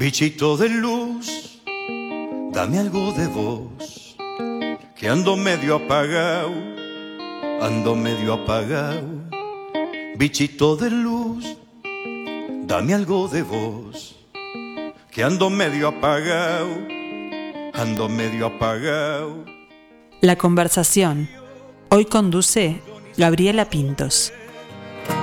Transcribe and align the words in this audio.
Bichito 0.00 0.56
de 0.56 0.70
luz, 0.70 1.60
dame 2.52 2.78
algo 2.78 3.12
de 3.12 3.26
voz, 3.26 4.16
que 4.96 5.06
ando 5.08 5.36
medio 5.36 5.76
apagado, 5.76 6.54
ando 7.60 7.94
medio 7.94 8.32
apagado. 8.32 9.28
Bichito 10.16 10.74
de 10.76 10.88
luz, 10.88 11.54
dame 12.64 12.94
algo 12.94 13.28
de 13.28 13.42
voz, 13.42 14.16
que 15.10 15.22
ando 15.22 15.50
medio 15.50 15.88
apagado, 15.88 16.70
ando 17.74 18.08
medio 18.08 18.46
apagado. 18.46 19.44
La 20.22 20.36
conversación. 20.36 21.28
Hoy 21.90 22.06
conduce 22.06 22.80
Gabriela 23.18 23.68
Pintos. 23.68 24.32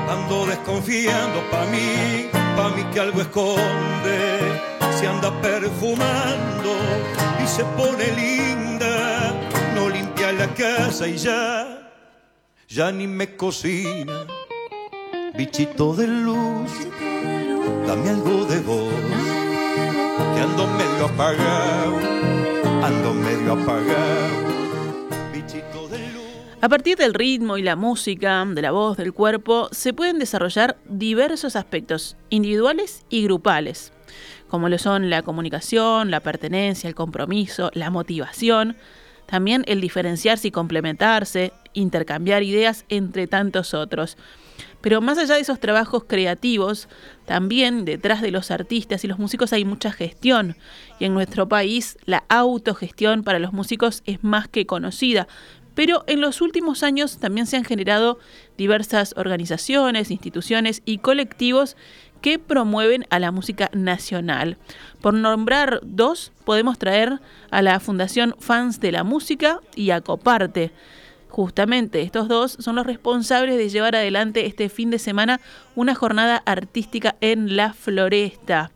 Ando 0.07 0.45
desconfiando 0.45 1.41
pa' 1.49 1.65
mí, 1.65 2.29
pa' 2.55 2.69
mí 2.75 2.83
que 2.93 2.99
algo 2.99 3.21
esconde. 3.21 4.56
Se 4.97 5.05
anda 5.07 5.31
perfumando 5.41 6.71
y 7.43 7.47
se 7.47 7.63
pone 7.77 8.07
linda. 8.15 9.31
No 9.75 9.89
limpia 9.89 10.31
la 10.31 10.47
casa 10.55 11.07
y 11.07 11.17
ya, 11.17 11.91
ya 12.67 12.91
ni 12.91 13.05
me 13.05 13.35
cocina. 13.35 14.25
Bichito 15.35 15.93
de 15.93 16.07
luz, 16.07 16.71
dame 17.85 18.09
algo 18.09 18.45
de 18.45 18.59
voz. 18.61 18.93
Que 20.33 20.41
ando 20.41 20.65
medio 20.65 21.05
apagado, 21.05 21.97
ando 22.83 23.13
medio 23.13 23.53
apagado. 23.53 24.46
A 26.59 26.69
partir 26.69 26.97
del 26.97 27.13
ritmo 27.13 27.59
y 27.59 27.61
la 27.61 27.75
música, 27.75 28.43
de 28.43 28.61
la 28.63 28.71
voz, 28.71 28.97
del 28.97 29.13
cuerpo, 29.13 29.69
se 29.71 29.93
pueden 29.93 30.17
desarrollar 30.17 30.75
diversos 30.89 31.55
aspectos, 31.55 32.17
individuales 32.31 33.05
y 33.09 33.23
grupales, 33.23 33.93
como 34.47 34.67
lo 34.67 34.79
son 34.79 35.11
la 35.11 35.21
comunicación, 35.21 36.09
la 36.09 36.21
pertenencia, 36.21 36.87
el 36.87 36.95
compromiso, 36.95 37.69
la 37.75 37.91
motivación, 37.91 38.75
también 39.27 39.65
el 39.67 39.81
diferenciarse 39.81 40.47
y 40.47 40.51
complementarse, 40.51 41.53
intercambiar 41.73 42.41
ideas, 42.41 42.85
entre 42.89 43.27
tantos 43.27 43.75
otros. 43.75 44.17
Pero 44.81 45.01
más 45.01 45.17
allá 45.17 45.35
de 45.35 45.41
esos 45.41 45.59
trabajos 45.59 46.05
creativos, 46.05 46.87
también 47.25 47.83
detrás 47.83 48.21
de 48.21 48.31
los 48.31 48.51
artistas 48.51 49.03
y 49.03 49.07
los 49.07 49.19
músicos 49.19 49.51
hay 49.53 49.65
mucha 49.65 49.91
gestión. 49.91 50.55
Y 50.99 51.05
en 51.05 51.13
nuestro 51.13 51.47
país 51.49 51.97
la 52.05 52.23
autogestión 52.29 53.23
para 53.23 53.39
los 53.39 53.53
músicos 53.53 54.01
es 54.05 54.23
más 54.23 54.47
que 54.47 54.65
conocida. 54.65 55.27
Pero 55.77 56.03
en 56.07 56.21
los 56.21 56.41
últimos 56.41 56.81
años 56.81 57.19
también 57.19 57.45
se 57.45 57.55
han 57.55 57.63
generado 57.63 58.17
diversas 58.57 59.13
organizaciones, 59.15 60.09
instituciones 60.09 60.81
y 60.85 60.97
colectivos 60.97 61.77
que 62.19 62.39
promueven 62.39 63.05
a 63.11 63.19
la 63.19 63.31
música 63.31 63.69
nacional. 63.73 64.57
Por 65.01 65.13
nombrar 65.13 65.81
dos, 65.83 66.31
podemos 66.45 66.79
traer 66.79 67.19
a 67.51 67.61
la 67.61 67.79
Fundación 67.79 68.33
Fans 68.39 68.79
de 68.79 68.91
la 68.91 69.03
Música 69.03 69.59
y 69.75 69.91
a 69.91 70.01
Coparte. 70.01 70.71
Justamente 71.29 72.01
estos 72.01 72.27
dos 72.27 72.57
son 72.59 72.75
los 72.75 72.87
responsables 72.87 73.55
de 73.55 73.69
llevar 73.69 73.95
adelante 73.95 74.47
este 74.47 74.69
fin 74.69 74.89
de 74.89 74.97
semana 74.97 75.39
una 75.75 75.93
jornada 75.93 76.41
artística 76.47 77.17
en 77.21 77.55
la 77.55 77.73
floresta. 77.73 78.71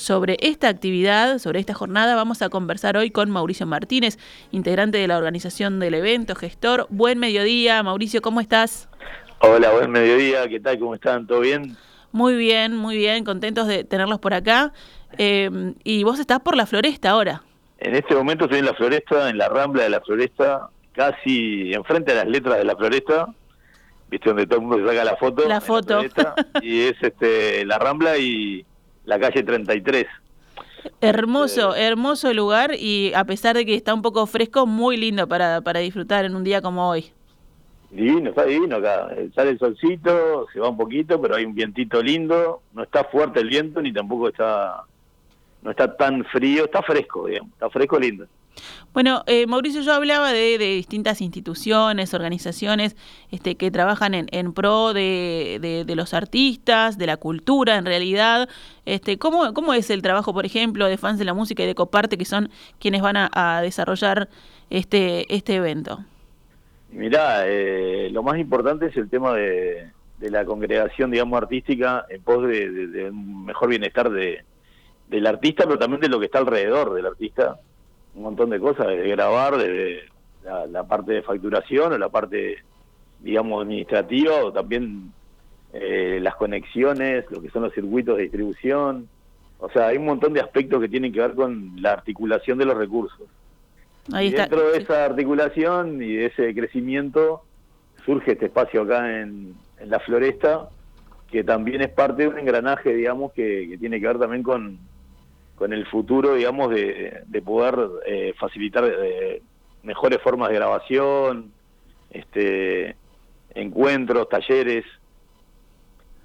Sobre 0.00 0.38
esta 0.40 0.68
actividad, 0.68 1.36
sobre 1.36 1.60
esta 1.60 1.74
jornada, 1.74 2.14
vamos 2.14 2.40
a 2.40 2.48
conversar 2.48 2.96
hoy 2.96 3.10
con 3.10 3.30
Mauricio 3.30 3.66
Martínez, 3.66 4.16
integrante 4.50 4.96
de 4.96 5.06
la 5.06 5.18
organización 5.18 5.78
del 5.78 5.92
evento, 5.92 6.34
gestor. 6.34 6.86
Buen 6.88 7.18
mediodía, 7.18 7.82
Mauricio, 7.82 8.22
¿cómo 8.22 8.40
estás? 8.40 8.88
Hola, 9.40 9.70
buen 9.72 9.90
mediodía, 9.90 10.48
¿qué 10.48 10.58
tal? 10.58 10.78
¿Cómo 10.78 10.94
están? 10.94 11.26
¿Todo 11.26 11.40
bien? 11.40 11.76
Muy 12.12 12.34
bien, 12.36 12.74
muy 12.74 12.96
bien, 12.96 13.24
contentos 13.26 13.66
de 13.66 13.84
tenerlos 13.84 14.20
por 14.20 14.32
acá. 14.32 14.72
Eh, 15.18 15.74
y 15.84 16.02
vos 16.02 16.18
estás 16.18 16.40
por 16.40 16.56
la 16.56 16.64
floresta 16.64 17.10
ahora. 17.10 17.42
En 17.76 17.94
este 17.94 18.14
momento 18.14 18.46
estoy 18.46 18.60
en 18.60 18.64
la 18.64 18.74
floresta, 18.74 19.28
en 19.28 19.36
la 19.36 19.50
rambla 19.50 19.82
de 19.82 19.90
la 19.90 20.00
floresta, 20.00 20.70
casi 20.92 21.74
enfrente 21.74 22.12
a 22.12 22.24
las 22.24 22.26
letras 22.26 22.56
de 22.56 22.64
la 22.64 22.74
floresta, 22.74 23.26
viste 24.08 24.30
donde 24.30 24.46
todo 24.46 24.60
el 24.60 24.66
mundo 24.66 24.78
se 24.78 24.90
saca 24.90 25.04
la 25.04 25.16
foto. 25.18 25.46
La 25.46 25.60
foto. 25.60 26.00
y 26.62 26.84
es 26.84 26.96
este 27.02 27.66
la 27.66 27.78
rambla 27.78 28.16
y 28.16 28.64
la 29.10 29.18
calle 29.18 29.42
33. 29.42 30.06
Hermoso, 31.00 31.74
hermoso 31.74 32.32
lugar 32.32 32.70
y 32.78 33.12
a 33.14 33.24
pesar 33.24 33.56
de 33.56 33.66
que 33.66 33.74
está 33.74 33.92
un 33.92 34.02
poco 34.02 34.24
fresco, 34.26 34.66
muy 34.66 34.96
lindo 34.96 35.26
para, 35.26 35.60
para 35.60 35.80
disfrutar 35.80 36.24
en 36.24 36.36
un 36.36 36.44
día 36.44 36.62
como 36.62 36.88
hoy. 36.88 37.06
Divino, 37.90 38.30
está 38.30 38.44
divino 38.44 38.76
acá. 38.76 39.08
Eh, 39.16 39.28
Sale 39.34 39.50
el 39.50 39.58
solcito, 39.58 40.46
se 40.52 40.60
va 40.60 40.68
un 40.68 40.76
poquito, 40.76 41.20
pero 41.20 41.34
hay 41.34 41.44
un 41.44 41.54
vientito 41.54 42.00
lindo. 42.00 42.62
No 42.72 42.84
está 42.84 43.02
fuerte 43.02 43.40
el 43.40 43.48
viento 43.48 43.82
ni 43.82 43.92
tampoco 43.92 44.28
está 44.28 44.84
no 45.62 45.72
está 45.72 45.94
tan 45.94 46.24
frío, 46.24 46.64
está 46.64 46.80
fresco, 46.82 47.26
digamos, 47.26 47.52
está 47.52 47.68
fresco 47.68 47.98
lindo. 47.98 48.26
Bueno, 48.92 49.22
eh, 49.26 49.46
Mauricio, 49.46 49.82
yo 49.82 49.92
hablaba 49.92 50.32
de, 50.32 50.58
distintas 50.58 51.20
instituciones, 51.20 52.12
organizaciones 52.14 52.96
este, 53.30 53.56
que 53.56 53.70
trabajan 53.70 54.14
en, 54.14 54.26
en 54.32 54.52
pro 54.52 54.92
de, 54.92 55.84
los 55.94 56.14
artistas, 56.14 56.98
de 56.98 57.06
la 57.06 57.16
cultura 57.16 57.76
en 57.76 57.86
realidad. 57.86 58.48
Este, 58.86 59.18
¿cómo, 59.18 59.54
¿Cómo 59.54 59.74
es 59.74 59.90
el 59.90 60.02
trabajo, 60.02 60.32
por 60.32 60.46
ejemplo, 60.46 60.86
de 60.86 60.96
fans 60.96 61.18
de 61.18 61.24
la 61.24 61.34
música 61.34 61.62
y 61.62 61.66
de 61.66 61.74
Coparte, 61.74 62.18
que 62.18 62.24
son 62.24 62.50
quienes 62.78 63.02
van 63.02 63.16
a, 63.16 63.60
desarrollar 63.62 64.28
este, 64.70 65.32
este 65.34 65.56
evento? 65.56 66.00
Mirá, 66.90 67.46
eh, 67.46 68.08
lo 68.10 68.22
más 68.22 68.38
importante 68.38 68.86
es 68.86 68.96
el 68.96 69.08
tema 69.08 69.34
de, 69.34 69.90
la 70.20 70.44
congregación, 70.44 71.10
digamos, 71.10 71.40
artística 71.40 72.04
en 72.08 72.22
pos 72.22 72.46
de 72.46 73.08
un 73.10 73.46
mejor 73.46 73.68
bienestar 73.68 74.10
de, 74.10 74.44
del 75.10 75.26
artista, 75.26 75.64
pero 75.64 75.78
también 75.78 76.00
de 76.00 76.08
lo 76.08 76.20
que 76.20 76.26
está 76.26 76.38
alrededor 76.38 76.94
del 76.94 77.06
artista. 77.06 77.58
Un 78.14 78.22
montón 78.22 78.50
de 78.50 78.58
cosas, 78.58 78.88
desde 78.88 79.08
grabar, 79.08 79.56
desde 79.56 80.02
la, 80.44 80.66
la 80.66 80.86
parte 80.86 81.12
de 81.12 81.22
facturación 81.22 81.92
o 81.92 81.98
la 81.98 82.08
parte, 82.08 82.58
digamos, 83.20 83.62
administrativa, 83.62 84.44
o 84.44 84.52
también 84.52 85.12
eh, 85.72 86.18
las 86.20 86.34
conexiones, 86.34 87.24
lo 87.30 87.40
que 87.40 87.50
son 87.50 87.62
los 87.62 87.72
circuitos 87.72 88.16
de 88.16 88.24
distribución. 88.24 89.08
O 89.58 89.70
sea, 89.70 89.88
hay 89.88 89.98
un 89.98 90.06
montón 90.06 90.32
de 90.32 90.40
aspectos 90.40 90.80
que 90.80 90.88
tienen 90.88 91.12
que 91.12 91.20
ver 91.20 91.34
con 91.34 91.80
la 91.80 91.92
articulación 91.92 92.58
de 92.58 92.64
los 92.64 92.76
recursos. 92.76 93.28
Ahí 94.12 94.26
y 94.26 94.28
está. 94.30 94.42
dentro 94.42 94.70
de 94.70 94.78
esa 94.78 95.04
articulación 95.04 96.02
y 96.02 96.14
de 96.16 96.26
ese 96.26 96.54
crecimiento 96.54 97.42
surge 98.04 98.32
este 98.32 98.46
espacio 98.46 98.82
acá 98.82 99.20
en, 99.20 99.54
en 99.78 99.90
la 99.90 100.00
floresta, 100.00 100.68
que 101.30 101.44
también 101.44 101.82
es 101.82 101.90
parte 101.90 102.22
de 102.22 102.28
un 102.28 102.38
engranaje, 102.38 102.94
digamos, 102.94 103.32
que, 103.32 103.68
que 103.70 103.78
tiene 103.78 104.00
que 104.00 104.06
ver 104.06 104.18
también 104.18 104.42
con, 104.42 104.78
con 105.60 105.74
el 105.74 105.86
futuro, 105.86 106.34
digamos, 106.36 106.70
de, 106.70 107.22
de 107.26 107.42
poder 107.42 107.76
eh, 108.06 108.32
facilitar 108.40 108.82
eh, 108.86 109.42
mejores 109.84 110.18
formas 110.22 110.48
de 110.48 110.54
grabación, 110.56 111.52
este 112.10 112.96
encuentros, 113.54 114.28
talleres. 114.30 114.86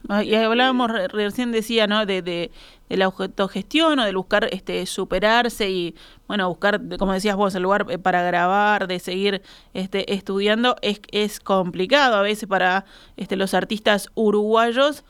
Ah, 0.08 0.24
Y 0.24 0.36
hablábamos, 0.36 0.92
re- 0.92 1.08
recién 1.08 1.52
decía, 1.52 1.88
¿no? 1.88 2.06
De, 2.06 2.22
de, 2.22 2.52
de 2.90 2.98
la 2.98 3.06
autogestión 3.06 3.98
o 4.00 4.06
de 4.06 4.14
buscar 4.14 4.48
este, 4.52 4.86
superarse 4.86 5.70
y, 5.72 5.96
bueno, 6.28 6.48
buscar, 6.48 6.80
como 7.00 7.14
decías 7.14 7.36
vos, 7.36 7.56
el 7.56 7.64
lugar 7.64 7.88
eh, 7.90 7.98
para 7.98 8.22
grabar, 8.22 8.88
de 8.88 9.00
seguir 9.00 9.42
este, 9.74 10.14
estudiando, 10.14 10.76
es, 10.84 11.02
es 11.12 11.40
complicado 11.40 12.18
a 12.18 12.22
veces 12.22 12.48
para 12.48 12.86
este, 13.18 13.36
los 13.36 13.54
artistas 13.56 14.10
uruguayos. 14.16 15.04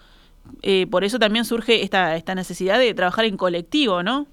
Eh, 0.62 0.88
por 0.88 1.04
eso 1.04 1.20
también 1.20 1.46
surge 1.46 1.84
esta, 1.84 2.16
esta 2.16 2.36
necesidad 2.36 2.80
de 2.80 2.94
trabajar 2.94 3.26
en 3.26 3.38
colectivo, 3.38 4.04
¿no? 4.04 4.28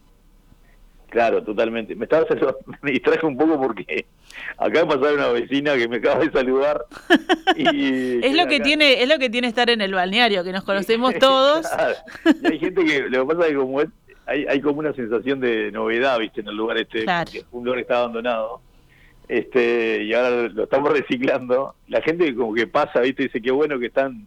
Claro, 1.11 1.43
totalmente. 1.43 1.95
Me 1.95 2.05
estaba 2.05 2.25
me 2.83 2.93
distraje 2.93 3.27
un 3.27 3.37
poco 3.37 3.61
porque 3.61 4.07
acá 4.57 4.87
pasaba 4.87 5.13
una 5.13 5.29
vecina 5.29 5.77
que 5.77 5.87
me 5.87 5.97
acaba 5.99 6.25
de 6.25 6.31
saludar 6.33 6.87
y 7.57 8.25
Es 8.25 8.35
lo 8.35 8.47
que 8.47 8.57
acá- 8.57 8.65
tiene, 8.65 9.03
es 9.03 9.09
lo 9.09 9.19
que 9.19 9.29
tiene 9.29 9.47
estar 9.49 9.69
en 9.69 9.83
el 9.83 9.93
balneario, 9.93 10.43
que 10.43 10.53
nos 10.53 10.65
conocemos 10.65 11.15
todos. 11.21 11.67
Claro. 11.69 11.95
Y 12.43 12.47
hay 12.47 12.59
gente 12.59 12.85
que, 12.85 13.01
lo 13.11 13.27
que 13.27 13.35
pasa 13.35 13.47
es 13.47 13.53
que 13.53 13.59
como 13.59 13.81
es, 13.83 13.89
hay, 14.25 14.47
hay 14.47 14.61
como 14.63 14.79
una 14.79 14.95
sensación 14.95 15.41
de 15.41 15.71
novedad, 15.73 16.19
viste, 16.19 16.41
en 16.41 16.49
el 16.49 16.57
lugar 16.57 16.79
este, 16.79 17.03
Claro. 17.05 17.31
un 17.51 17.65
lugar 17.65 17.77
que 17.79 17.83
está 17.83 17.99
abandonado. 17.99 18.61
Este, 19.29 20.05
y 20.05 20.15
ahora 20.15 20.49
lo 20.49 20.65
estamos 20.65 20.93
reciclando. 20.93 21.75
La 21.89 22.01
gente 22.03 22.35
como 22.35 22.55
que 22.55 22.67
pasa, 22.67 23.01
viste, 23.01 23.25
dice 23.25 23.41
qué 23.43 23.51
bueno 23.51 23.79
que 23.79 23.87
están, 23.87 24.27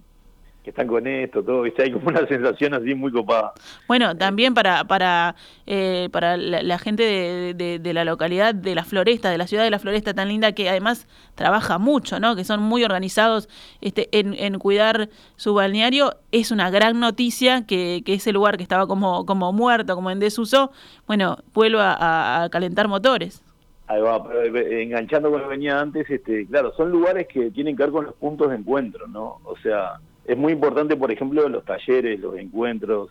que 0.66 0.72
están 0.72 0.88
con 0.88 1.06
esto, 1.08 1.44
todo, 1.44 1.62
viste, 1.62 1.84
hay 1.84 1.92
como 1.92 2.10
una 2.10 2.28
sensación 2.28 2.74
así 2.74 2.94
muy 2.96 3.12
copada. 3.12 3.54
Bueno, 3.88 4.18
también 4.18 4.54
para 4.54 4.84
para 4.84 5.36
eh, 5.68 6.10
para 6.12 6.36
la, 6.38 6.62
la 6.64 6.78
gente 6.80 7.04
de, 7.04 7.54
de- 7.54 7.80
de 7.80 7.94
la 7.94 8.04
localidad 8.04 8.54
de 8.56 8.76
la 8.76 8.84
Floresta, 8.84 9.30
de 9.30 9.38
la 9.38 9.48
ciudad 9.48 9.64
de 9.64 9.70
la 9.70 9.80
Floresta 9.80 10.14
tan 10.14 10.28
linda 10.28 10.52
que 10.54 10.68
además 10.70 11.08
trabaja 11.36 11.78
mucho, 11.78 12.20
¿no? 12.20 12.36
Que 12.36 12.44
son 12.44 12.62
muy 12.62 12.84
organizados 12.84 13.48
este, 13.80 14.10
en, 14.18 14.34
en 14.34 14.60
cuidar 14.60 15.10
su 15.38 15.54
balneario, 15.54 16.16
es 16.32 16.52
una 16.52 16.70
gran 16.72 17.00
noticia 17.00 17.66
que, 17.68 18.02
que 18.06 18.16
ese 18.16 18.34
lugar 18.34 18.58
que 18.58 18.64
estaba 18.64 18.88
como 18.88 19.26
como 19.26 19.54
muerto, 19.54 19.96
como 19.96 20.10
en 20.12 20.20
desuso, 20.20 20.72
bueno, 21.08 21.38
vuelva 21.54 21.94
a, 21.94 22.44
a 22.44 22.50
calentar 22.50 22.88
motores. 22.88 23.44
Ahí 23.88 24.02
va, 24.02 24.28
pero, 24.28 24.42
eh, 24.58 24.82
enganchando 24.82 25.30
con 25.30 25.42
lo 25.42 25.48
que 25.48 25.52
venía 25.58 25.80
antes, 25.80 26.10
este, 26.10 26.48
claro, 26.48 26.74
son 26.76 26.90
lugares 26.90 27.28
que 27.28 27.52
tienen 27.52 27.78
que 27.78 27.84
ver 27.84 27.92
con 27.92 28.06
los 28.06 28.16
puntos 28.16 28.50
de 28.50 28.56
encuentro, 28.56 29.06
¿no? 29.08 29.40
O 29.44 29.56
sea, 29.62 30.00
es 30.26 30.38
muy 30.38 30.54
importante, 30.54 30.96
por 30.96 31.12
ejemplo, 31.12 31.48
los 31.48 31.64
talleres, 31.66 32.20
los 32.20 32.38
encuentros, 32.38 33.10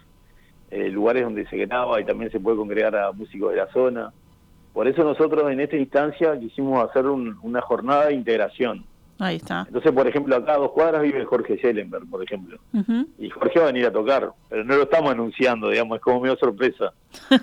eh, 0.70 0.88
lugares 0.88 1.22
donde 1.22 1.46
se 1.46 1.56
graba 1.58 2.00
y 2.00 2.05
también 2.05 2.31
se 2.31 2.40
puede 2.40 2.56
congregar 2.56 2.96
a 2.96 3.12
músicos 3.12 3.52
de 3.52 3.58
la 3.58 3.72
zona. 3.72 4.12
Por 4.72 4.88
eso 4.88 5.05
nosotros 5.05 5.50
en 5.52 5.61
esta 5.61 5.76
instancia 5.76 6.38
quisimos 6.38 6.88
hacer 6.88 7.06
una 7.06 7.61
jornada 7.61 8.06
de 8.06 8.14
integración. 8.14 8.84
Ahí 9.19 9.37
está. 9.37 9.64
Entonces, 9.69 9.93
por 9.93 10.08
ejemplo, 10.08 10.34
acá 10.34 10.55
a 10.55 10.58
dos 10.58 10.72
cuadras 10.72 11.02
vive 11.02 11.25
Jorge 11.25 11.56
Schellenberg, 11.56 12.08
por 12.11 12.22
ejemplo. 12.25 12.58
Y 13.19 13.31
Jorge 13.31 13.60
va 13.60 13.67
a 13.67 13.72
venir 13.72 13.87
a 13.87 13.93
tocar, 13.93 14.32
pero 14.49 14.64
no 14.64 14.75
lo 14.75 14.82
estamos 14.82 15.12
anunciando, 15.12 15.70
digamos, 15.70 15.96
es 15.96 16.02
como 16.02 16.20
medio 16.20 16.37
sorpresa. 16.37 16.93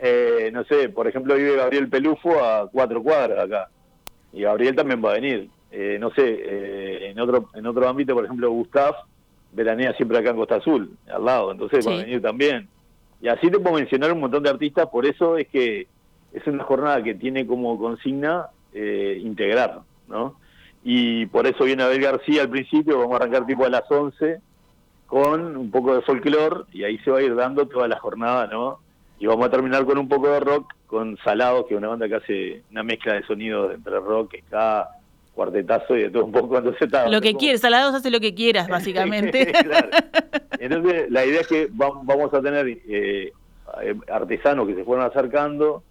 Eh, 0.00 0.50
no 0.52 0.62
sé, 0.64 0.88
por 0.90 1.08
ejemplo, 1.08 1.34
vive 1.34 1.56
Gabriel 1.56 1.88
Pelufo 1.88 2.38
a 2.42 2.68
cuatro 2.70 3.02
cuadras 3.02 3.44
acá. 3.44 3.68
Y 4.32 4.42
Gabriel 4.42 4.76
también 4.76 5.04
va 5.04 5.10
a 5.10 5.14
venir. 5.14 5.50
Eh, 5.70 5.98
no 6.00 6.10
sé, 6.10 6.22
eh, 6.26 7.10
en 7.10 7.20
otro 7.20 7.50
en 7.54 7.66
otro 7.66 7.88
ámbito, 7.88 8.14
por 8.14 8.24
ejemplo, 8.24 8.50
Gustav 8.50 8.94
veranea 9.52 9.92
siempre 9.94 10.18
acá 10.18 10.30
en 10.30 10.36
Costa 10.36 10.56
Azul, 10.56 10.90
al 11.12 11.24
lado, 11.24 11.52
entonces 11.52 11.86
va 11.86 11.94
a 11.94 11.96
venir 11.98 12.22
también. 12.22 12.68
Y 13.20 13.28
así 13.28 13.50
te 13.50 13.58
puedo 13.58 13.76
mencionar 13.76 14.12
un 14.12 14.20
montón 14.20 14.42
de 14.42 14.50
artistas, 14.50 14.88
por 14.88 15.06
eso 15.06 15.36
es 15.36 15.48
que 15.48 15.86
es 16.32 16.46
una 16.46 16.64
jornada 16.64 17.02
que 17.02 17.14
tiene 17.14 17.46
como 17.46 17.78
consigna 17.78 18.48
integrar, 18.74 19.80
¿no? 20.06 20.36
y 20.90 21.26
por 21.26 21.46
eso 21.46 21.64
viene 21.64 21.82
Abel 21.82 22.00
García 22.00 22.42
al 22.42 22.48
principio, 22.48 22.98
vamos 22.98 23.14
a 23.14 23.16
arrancar 23.24 23.46
tipo 23.46 23.64
a 23.64 23.68
las 23.68 23.90
11 23.90 24.40
con 25.06 25.56
un 25.56 25.70
poco 25.70 25.94
de 25.94 26.02
folclore 26.02 26.64
y 26.72 26.84
ahí 26.84 26.98
se 26.98 27.10
va 27.10 27.18
a 27.18 27.22
ir 27.22 27.34
dando 27.34 27.66
toda 27.66 27.88
la 27.88 27.98
jornada, 27.98 28.46
¿no? 28.46 28.78
Y 29.18 29.26
vamos 29.26 29.46
a 29.46 29.50
terminar 29.50 29.84
con 29.84 29.98
un 29.98 30.08
poco 30.08 30.28
de 30.28 30.40
rock 30.40 30.72
con 30.86 31.16
Salado, 31.24 31.66
que 31.66 31.74
es 31.74 31.78
una 31.78 31.88
banda 31.88 32.08
que 32.08 32.14
hace 32.14 32.62
una 32.70 32.82
mezcla 32.82 33.14
de 33.14 33.22
sonidos 33.24 33.74
entre 33.74 33.98
rock, 34.00 34.36
ska, 34.46 34.88
cuartetazo 35.38 35.96
y 35.96 36.02
de 36.02 36.10
todo 36.10 36.24
un 36.24 36.32
poco. 36.32 36.58
Entonces 36.58 36.82
está, 36.82 37.08
lo 37.08 37.20
que 37.20 37.34
quieres, 37.34 37.60
Salados 37.60 37.94
hace 37.94 38.10
lo 38.10 38.18
que 38.18 38.34
quieras, 38.34 38.68
básicamente. 38.78 39.52
Entonces 40.58 41.10
la 41.10 41.24
idea 41.24 41.40
es 41.40 41.46
que 41.46 41.68
vamos 41.70 42.34
a 42.34 42.42
tener 42.42 42.66
eh, 42.88 43.32
artesanos 44.10 44.66
que 44.66 44.74
se 44.74 44.84
fueron 44.84 45.06
acercando, 45.06 45.84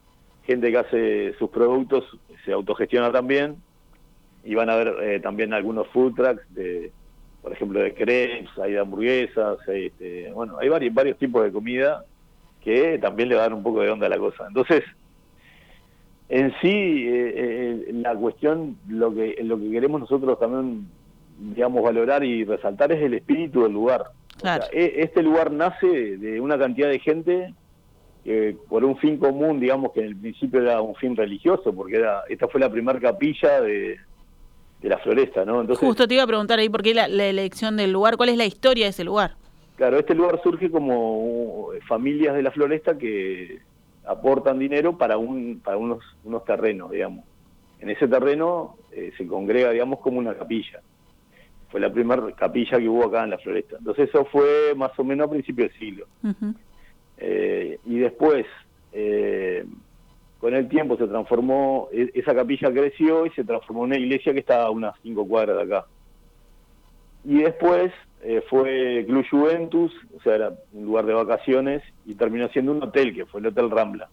gente 0.46 0.70
que 0.70 0.78
hace 0.78 1.34
sus 1.40 1.50
productos, 1.50 2.04
se 2.44 2.52
autogestiona 2.52 3.10
también, 3.12 3.56
y 4.44 4.54
van 4.54 4.70
a 4.70 4.76
ver 4.76 4.96
eh, 5.02 5.20
también 5.22 5.54
algunos 5.54 5.88
food 5.88 6.14
trucks 6.16 6.42
de 6.54 6.92
por 7.42 7.54
ejemplo 7.54 7.80
de 7.80 7.94
crepes 7.94 8.50
hay 8.62 8.74
de 8.74 8.80
hamburguesas 8.80 9.58
este, 9.68 10.32
bueno 10.32 10.58
hay 10.58 10.70
varios 10.70 10.94
varios 10.94 11.18
tipos 11.18 11.44
de 11.44 11.52
comida 11.52 12.06
que 12.64 12.98
también 12.98 13.30
le 13.30 13.36
dan 13.36 13.54
un 13.54 13.64
poco 13.64 13.82
de 13.82 13.90
onda 13.90 14.08
a 14.08 14.10
la 14.10 14.18
cosa 14.18 14.46
entonces 14.48 14.84
en 16.30 16.54
sí 16.62 16.68
eh, 17.08 17.34
eh, 17.36 17.92
la 17.94 18.16
cuestión 18.16 18.78
lo 18.88 19.14
que 19.14 19.38
lo 19.44 19.58
que 19.58 19.72
queremos 19.72 20.02
nosotros 20.02 20.38
también 20.40 20.88
digamos 21.40 21.84
valorar 21.84 22.24
y 22.24 22.44
resaltar 22.44 22.92
es 22.92 23.02
el 23.02 23.14
espíritu 23.14 23.64
del 23.64 23.72
lugar 23.72 24.12
e, 24.72 24.94
este 24.98 25.24
lugar 25.24 25.52
nace 25.52 26.18
de 26.18 26.40
una 26.40 26.58
cantidad 26.58 26.90
de 26.90 27.00
gente 27.00 27.54
que 28.24 28.58
por 28.68 28.84
un 28.84 28.98
fin 28.98 29.18
común, 29.18 29.60
digamos 29.60 29.94
que 29.94 30.02
en 30.02 30.08
el 30.08 30.18
principio 30.18 30.62
era 30.62 30.82
un 30.82 30.96
fin 30.96 31.16
religioso, 31.16 31.74
porque 31.74 31.96
era 31.96 32.24
esta 32.28 32.48
fue 32.50 32.60
la 32.60 32.70
primera 32.70 33.00
capilla 33.00 33.62
de, 33.62 33.98
de 34.82 34.90
la 34.90 34.98
floresta, 34.98 35.46
¿no? 35.46 35.62
Entonces, 35.62 35.86
Justo 35.86 36.08
te 36.08 36.16
iba 36.16 36.24
a 36.24 36.28
preguntar 36.28 36.60
ahí 36.60 36.70
por 36.70 36.84
qué 36.84 36.94
la, 36.94 37.06
elección 37.06 37.78
del 37.78 37.92
lugar, 37.92 38.18
cuál 38.18 38.30
es 38.30 38.38
la 38.38 38.46
historia 38.46 38.86
de 38.86 38.90
ese 38.90 39.04
lugar. 39.04 39.36
Claro, 39.78 39.98
este 39.98 40.14
lugar 40.14 40.42
surge 40.44 40.70
como 40.70 41.22
uh, 41.22 41.72
familias 41.88 42.36
de 42.36 42.44
la 42.44 42.52
floresta 42.52 42.98
que 42.98 43.60
aportan 44.08 44.60
dinero 44.60 44.98
para 44.98 45.18
un 45.18 45.60
para 45.64 45.78
unos 45.78 46.04
unos 46.24 46.46
terrenos, 46.46 46.92
digamos. 46.92 47.26
En 47.80 47.90
ese 47.90 48.08
terreno 48.08 48.78
eh, 48.92 49.12
se 49.18 49.28
congrega, 49.28 49.72
digamos, 49.72 50.00
como 50.00 50.18
una 50.20 50.34
capilla. 50.34 50.82
Fue 51.70 51.80
la 51.80 51.92
primera 51.92 52.32
capilla 52.32 52.78
que 52.78 52.90
hubo 52.90 53.06
acá 53.06 53.24
en 53.24 53.32
la 53.32 53.38
floresta. 53.38 53.78
Entonces 53.78 54.10
eso 54.10 54.26
fue 54.26 54.74
más 54.76 54.98
o 54.98 55.04
menos 55.04 55.28
a 55.28 55.32
principios 55.32 55.70
del 55.70 55.80
siglo. 55.80 56.08
Eh, 57.18 57.80
y 57.86 57.98
después, 58.00 58.46
eh, 58.94 59.66
con 60.40 60.56
el 60.56 60.68
tiempo 60.70 60.98
se 60.98 61.08
transformó, 61.08 61.90
e, 61.92 62.12
esa 62.16 62.34
capilla 62.34 62.72
creció 62.72 63.26
y 63.26 63.32
se 63.32 63.44
transformó 63.44 63.84
en 63.84 63.92
una 63.92 64.00
iglesia 64.00 64.34
que 64.34 64.40
está 64.40 64.64
a 64.64 64.72
unas 64.72 64.96
cinco 65.04 65.28
cuadras 65.28 65.58
de 65.58 65.64
acá. 65.64 65.88
Y 67.28 67.40
después 67.40 67.92
eh, 68.24 68.42
fue 68.50 69.04
Club 69.06 69.26
Juventus, 69.30 69.92
o 70.18 70.22
sea, 70.22 70.36
era 70.36 70.54
un 70.72 70.86
lugar 70.86 71.06
de 71.06 71.14
vacaciones, 71.14 71.84
y 72.06 72.16
terminó 72.16 72.48
siendo 72.48 72.72
un 72.72 72.82
hotel, 72.82 73.14
que 73.14 73.26
fue 73.26 73.42
el 73.42 73.48
Hotel 73.48 73.70
Rambla. 73.70 74.08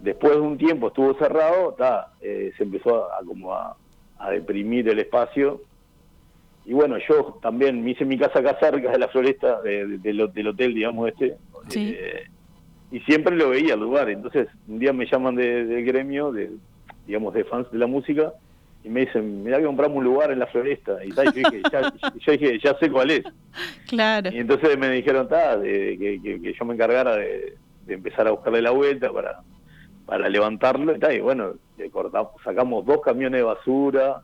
Después 0.00 0.32
de 0.32 0.40
un 0.40 0.58
tiempo 0.58 0.88
estuvo 0.88 1.14
cerrado, 1.14 1.76
eh, 2.20 2.52
se 2.56 2.64
empezó 2.64 3.12
a, 3.12 3.24
como 3.24 3.54
a, 3.54 3.76
deprimir 4.32 4.88
el 4.88 4.98
espacio. 4.98 5.62
Y 6.64 6.72
bueno, 6.72 6.96
yo 7.08 7.38
también 7.40 7.84
me 7.84 7.92
hice 7.92 8.04
mi 8.04 8.18
casa 8.18 8.40
acá 8.40 8.58
cerca 8.58 8.90
de 8.90 8.98
la 8.98 9.06
floresta 9.06 9.62
del 9.62 10.48
hotel, 10.48 10.74
digamos, 10.74 11.10
este. 11.10 11.36
Sí. 11.68 11.94
Eh, 11.96 12.24
y 12.90 12.98
siempre 13.00 13.36
lo 13.36 13.50
veía 13.50 13.74
al 13.74 13.80
lugar. 13.80 14.10
Entonces, 14.10 14.48
un 14.66 14.80
día 14.80 14.92
me 14.92 15.06
llaman 15.06 15.36
del 15.36 15.68
de 15.68 15.82
gremio, 15.82 16.32
de, 16.32 16.50
digamos, 17.06 17.34
de 17.34 17.44
fans 17.44 17.70
de 17.70 17.78
la 17.78 17.86
música, 17.86 18.32
y 18.84 18.88
me 18.88 19.00
dicen, 19.00 19.44
mira 19.44 19.58
que 19.58 19.64
compramos 19.64 19.98
un 19.98 20.04
lugar 20.04 20.32
en 20.32 20.40
la 20.40 20.46
floresta. 20.46 21.04
Y 21.04 21.10
tal, 21.10 21.26
yo, 21.26 21.32
dije, 21.32 21.62
ya, 21.70 21.92
yo 22.18 22.32
dije, 22.32 22.58
ya 22.58 22.76
sé 22.78 22.90
cuál 22.90 23.10
es. 23.10 23.24
Claro. 23.88 24.30
Y 24.32 24.38
entonces 24.38 24.78
me 24.78 24.88
dijeron, 24.88 25.28
ta, 25.28 25.60
que, 25.60 26.18
que, 26.22 26.54
yo 26.58 26.64
me 26.64 26.72
encargara 26.74 27.16
de, 27.16 27.54
empezar 27.86 28.26
a 28.26 28.30
buscarle 28.30 28.62
la 28.62 28.70
vuelta 28.70 29.12
para, 29.12 29.42
para 30.06 30.30
levantarlo. 30.30 30.96
Y, 30.96 30.98
tal, 30.98 31.14
y 31.14 31.20
bueno, 31.20 31.52
cortamos, 31.92 32.32
sacamos 32.42 32.86
dos 32.86 33.02
camiones 33.02 33.40
de 33.40 33.44
basura, 33.44 34.22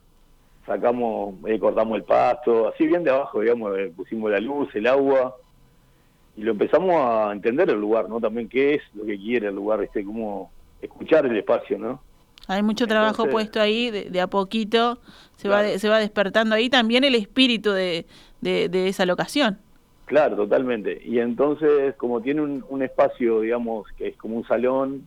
sacamos, 0.66 1.34
eh, 1.46 1.58
cortamos 1.58 1.98
el 1.98 2.04
pasto, 2.04 2.68
así 2.68 2.86
bien 2.86 3.04
de 3.04 3.10
abajo, 3.10 3.40
digamos, 3.40 3.78
eh, 3.78 3.92
pusimos 3.94 4.30
la 4.30 4.40
luz, 4.40 4.74
el 4.74 4.86
agua 4.86 5.36
y 6.36 6.42
lo 6.42 6.52
empezamos 6.52 6.94
a 6.94 7.32
entender 7.32 7.68
el 7.68 7.80
lugar, 7.80 8.08
¿no? 8.08 8.20
También 8.20 8.48
qué 8.48 8.76
es 8.76 8.82
lo 8.94 9.04
que 9.04 9.18
quiere 9.18 9.48
el 9.48 9.54
lugar, 9.56 9.82
este, 9.82 10.04
cómo 10.04 10.52
escuchar 10.80 11.26
el 11.26 11.36
espacio, 11.36 11.78
¿no? 11.78 12.00
Hay 12.48 12.62
mucho 12.62 12.86
trabajo 12.86 13.28
puesto 13.28 13.60
ahí, 13.60 13.90
de, 13.90 14.20
a 14.20 14.26
poquito 14.26 14.98
se 15.36 15.48
va 15.48 15.62
se 15.78 15.88
va 15.88 15.98
despertando 15.98 16.54
ahí 16.54 16.68
también 16.68 17.04
el 17.04 17.14
espíritu 17.14 17.70
de, 17.70 18.06
de, 18.40 18.88
esa 18.88 19.06
locación. 19.06 19.58
Claro, 20.06 20.36
totalmente. 20.36 21.00
Y 21.04 21.18
entonces, 21.18 21.94
como 21.96 22.22
tiene 22.22 22.40
un, 22.40 22.64
un, 22.68 22.82
espacio, 22.82 23.42
digamos, 23.42 23.86
que 23.98 24.08
es 24.08 24.16
como 24.16 24.36
un 24.36 24.46
salón, 24.48 25.04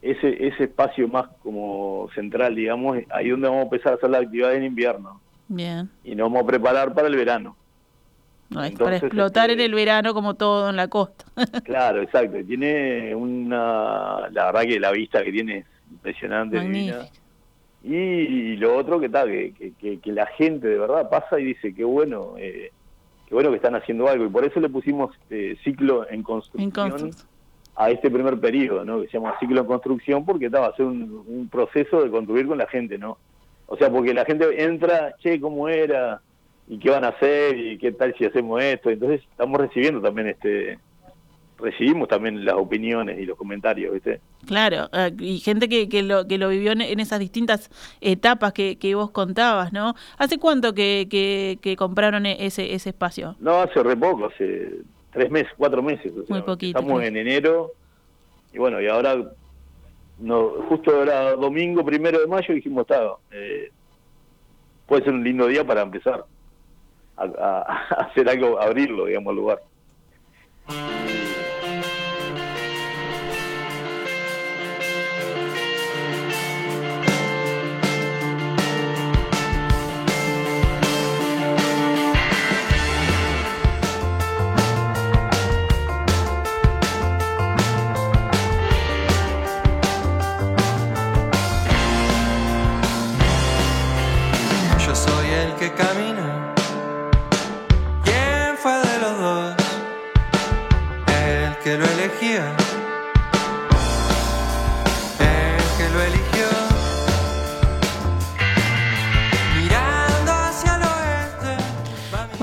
ese, 0.00 0.46
ese 0.46 0.64
espacio 0.64 1.08
más 1.08 1.28
como 1.42 2.08
central, 2.14 2.54
digamos, 2.54 2.98
ahí 3.10 3.28
donde 3.28 3.48
vamos 3.48 3.60
a 3.60 3.64
empezar 3.64 3.92
a 3.92 3.96
hacer 3.96 4.10
la 4.10 4.18
actividad 4.18 4.54
en 4.54 4.64
invierno. 4.64 5.20
Bien. 5.48 5.90
Y 6.04 6.14
nos 6.14 6.30
vamos 6.30 6.44
a 6.44 6.46
preparar 6.46 6.94
para 6.94 7.08
el 7.08 7.16
verano. 7.16 7.56
No, 8.48 8.62
es 8.62 8.72
para 8.72 8.96
explotar 8.96 9.50
en 9.50 9.58
este, 9.58 9.64
el 9.66 9.74
verano 9.74 10.14
como 10.14 10.34
todo 10.34 10.70
en 10.70 10.76
la 10.76 10.88
costa. 10.88 11.24
claro, 11.64 12.02
exacto. 12.02 12.38
Tiene 12.46 13.14
una, 13.14 14.28
la 14.30 14.46
verdad 14.46 14.62
que 14.62 14.80
la 14.80 14.92
vista 14.92 15.22
que 15.24 15.32
tiene 15.32 15.58
es 15.58 15.66
impresionante. 15.96 17.08
Y, 17.82 18.56
lo 18.56 18.76
otro 18.76 18.98
que 18.98 19.08
tal, 19.08 19.28
que, 19.30 19.72
que, 19.78 20.00
que, 20.00 20.12
la 20.12 20.26
gente 20.26 20.66
de 20.66 20.78
verdad 20.78 21.08
pasa 21.08 21.38
y 21.38 21.44
dice 21.44 21.72
que 21.72 21.84
bueno, 21.84 22.34
eh, 22.36 22.72
qué 23.26 23.34
bueno 23.34 23.50
que 23.50 23.56
están 23.56 23.76
haciendo 23.76 24.08
algo. 24.08 24.24
Y 24.24 24.28
por 24.28 24.44
eso 24.44 24.58
le 24.60 24.68
pusimos 24.68 25.14
eh, 25.30 25.56
ciclo 25.62 26.08
en 26.10 26.22
construcción 26.22 27.10
a 27.76 27.90
este 27.90 28.10
primer 28.10 28.40
periodo, 28.40 28.84
¿no? 28.84 29.00
Que 29.00 29.08
se 29.08 29.18
llama 29.18 29.38
ciclo 29.38 29.60
en 29.60 29.66
construcción 29.66 30.24
porque 30.24 30.46
estaba 30.46 30.68
a 30.68 30.76
ser 30.76 30.86
un, 30.86 31.24
un 31.26 31.48
proceso 31.48 32.02
de 32.02 32.10
construir 32.10 32.46
con 32.46 32.58
la 32.58 32.66
gente, 32.66 32.98
¿no? 32.98 33.18
O 33.66 33.76
sea, 33.76 33.90
porque 33.90 34.14
la 34.14 34.24
gente 34.24 34.64
entra, 34.64 35.14
che, 35.18 35.40
¿cómo 35.40 35.68
era? 35.68 36.20
y 36.68 36.78
qué 36.78 36.90
van 36.90 37.04
a 37.04 37.08
hacer 37.08 37.56
y 37.56 37.78
qué 37.78 37.92
tal 37.92 38.14
si 38.16 38.24
hacemos 38.24 38.62
esto. 38.62 38.90
Entonces 38.90 39.22
estamos 39.30 39.60
recibiendo 39.60 40.00
también 40.00 40.28
este 40.28 40.78
recibimos 41.58 42.08
también 42.08 42.44
las 42.44 42.54
opiniones 42.56 43.18
y 43.18 43.24
los 43.24 43.36
comentarios, 43.36 43.94
¿viste? 43.94 44.20
Claro, 44.46 44.88
eh, 44.92 45.12
y 45.18 45.38
gente 45.38 45.68
que, 45.68 45.88
que, 45.88 46.02
lo, 46.02 46.26
que 46.26 46.38
lo 46.38 46.48
vivió 46.48 46.72
en, 46.72 47.00
esas 47.00 47.18
distintas 47.18 47.70
etapas 48.00 48.52
que, 48.52 48.76
que 48.76 48.94
vos 48.94 49.10
contabas, 49.10 49.72
¿no? 49.72 49.94
¿Hace 50.18 50.38
cuánto 50.38 50.74
que, 50.74 51.08
que, 51.10 51.76
compraron 51.76 52.26
e, 52.26 52.46
ese, 52.46 52.74
ese 52.74 52.90
espacio? 52.90 53.36
No, 53.40 53.60
hace 53.60 53.82
re 53.82 53.96
poco, 53.96 54.26
hace 54.26 54.80
tres 55.12 55.30
meses, 55.30 55.52
cuatro 55.56 55.82
meses. 55.82 56.12
Muy 56.28 56.42
poquito. 56.42 56.78
Estamos 56.78 57.02
en 57.02 57.16
enero 57.16 57.72
y 58.52 58.58
bueno, 58.58 58.80
y 58.80 58.86
ahora, 58.86 59.16
no 60.18 60.48
justo 60.68 61.02
era 61.02 61.32
domingo 61.32 61.84
primero 61.84 62.20
de 62.20 62.26
mayo 62.26 62.54
dijimos, 62.54 62.82
está, 62.82 63.02
eh, 63.30 63.70
puede 64.86 65.04
ser 65.04 65.12
un 65.12 65.24
lindo 65.24 65.46
día 65.46 65.62
para 65.62 65.82
empezar 65.82 66.24
a, 67.16 67.84
hacer 67.98 68.28
algo, 68.28 68.60
abrirlo, 68.60 69.06
digamos, 69.06 69.30
al 69.30 69.36
lugar. 69.36 69.62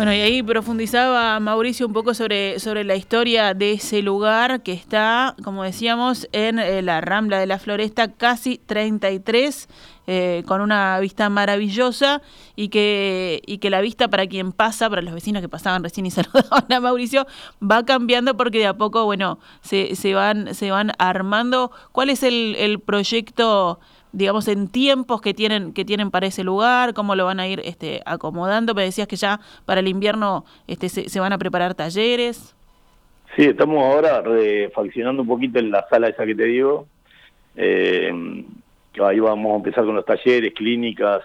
Bueno, 0.03 0.17
y 0.17 0.19
ahí 0.19 0.43
profundizaba 0.43 1.39
Mauricio 1.39 1.88
un 1.88 1.93
poco 1.93 2.13
sobre, 2.13 2.60
sobre 2.60 2.83
la 2.83 2.98
historia 2.98 3.53
de 3.53 3.72
ese 3.72 4.01
lugar 4.01 4.62
que 4.62 4.74
está, 4.74 5.33
como 5.45 5.63
decíamos, 5.63 6.27
en 6.33 6.60
eh, 6.60 6.81
la 6.81 7.00
Rambla 7.00 7.39
de 7.39 7.45
la 7.45 7.57
Floresta, 7.57 8.12
casi 8.12 8.57
33, 8.57 9.69
eh, 10.07 10.43
con 10.45 10.60
una 10.60 11.00
vista 11.00 11.29
maravillosa 11.29 12.22
y 12.57 12.67
que, 12.67 13.41
y 13.45 13.60
que 13.60 13.69
la 13.69 13.79
vista 13.79 14.10
para 14.10 14.27
quien 14.27 14.51
pasa, 14.51 14.89
para 14.89 15.01
los 15.01 15.13
vecinos 15.13 15.41
que 15.41 15.48
pasaban 15.48 15.81
recién 15.86 16.05
y 16.05 16.12
saludaban 16.12 16.69
a 16.69 16.81
Mauricio, 16.81 17.25
va 17.62 17.86
cambiando 17.86 18.36
porque 18.36 18.57
de 18.57 18.67
a 18.67 18.74
poco, 18.74 19.05
bueno, 19.05 19.39
se, 19.62 19.95
se, 19.95 20.13
van, 20.13 20.53
se 20.53 20.69
van 20.69 20.91
armando. 20.98 21.72
¿Cuál 21.93 22.10
es 22.10 22.24
el, 22.24 22.57
el 22.57 22.81
proyecto? 22.81 23.79
Digamos, 24.13 24.48
en 24.48 24.70
tiempos 24.70 25.22
que 25.22 25.34
tienen, 25.34 25.74
que 25.74 25.84
tienen 25.84 26.12
para 26.12 26.27
ese 26.27 26.43
lugar, 26.43 26.93
cómo 26.93 27.15
lo 27.15 27.25
van 27.25 27.39
a 27.39 27.48
ir 27.48 27.62
este, 27.65 28.01
acomodando. 28.05 28.74
Me 28.74 28.84
decías 28.84 29.08
que 29.08 29.17
ya 29.17 29.41
para 29.65 29.82
el 29.82 29.88
invierno 29.88 30.46
este, 30.67 30.88
se, 30.88 31.10
se 31.10 31.20
van 31.20 31.34
a 31.34 31.38
preparar 31.38 31.74
talleres. 31.74 32.55
Sí, 33.36 33.46
estamos 33.46 33.84
ahora 33.84 34.22
refaccionando 34.22 35.24
un 35.24 35.27
poquito 35.27 35.60
en 35.60 35.72
la 35.72 35.86
sala 35.89 36.08
esa 36.08 36.25
que 36.25 36.36
te 36.36 36.46
digo. 36.46 36.88
Eh, 37.55 38.12
ahí 39.03 39.20
vamos 39.20 39.53
a 39.53 39.55
empezar 39.58 39.86
con 39.86 39.96
los 39.96 40.05
talleres, 40.05 40.53
clínicas, 40.53 41.22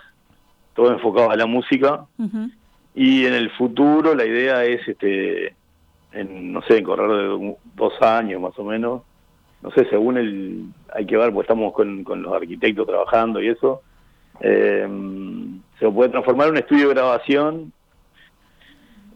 todo 0.75 0.91
enfocado 0.91 1.31
a 1.31 1.37
la 1.37 1.47
música. 1.47 2.07
Ujú. 2.19 2.51
Y 2.95 3.27
en 3.27 3.35
el 3.35 3.51
futuro 3.51 4.15
la 4.15 4.25
idea 4.25 4.65
es, 4.65 4.87
este, 4.89 5.55
en, 6.13 6.53
no 6.53 6.63
sé, 6.63 6.79
en 6.79 6.85
correr 6.85 7.11
de 7.11 7.57
dos 7.77 7.93
años 8.01 8.41
más 8.41 8.59
o 8.59 8.65
menos. 8.65 9.03
No 9.63 9.71
sé, 9.73 9.87
según 9.91 10.19
el... 10.19 10.65
Hay 10.95 11.07
que 11.07 11.17
ver, 11.17 11.33
pues 11.33 11.45
estamos 11.45 11.73
con, 11.73 12.05
con 12.05 12.23
los 12.23 12.33
arquitectos 12.33 12.87
trabajando 12.87 13.41
y 13.41 13.49
eso. 13.49 13.83
Eh, 14.41 14.87
se 15.79 15.91
puede 15.91 16.11
transformar 16.11 16.51
un 16.51 16.59
estudio 16.59 16.89
de 16.89 16.95
grabación 16.95 17.73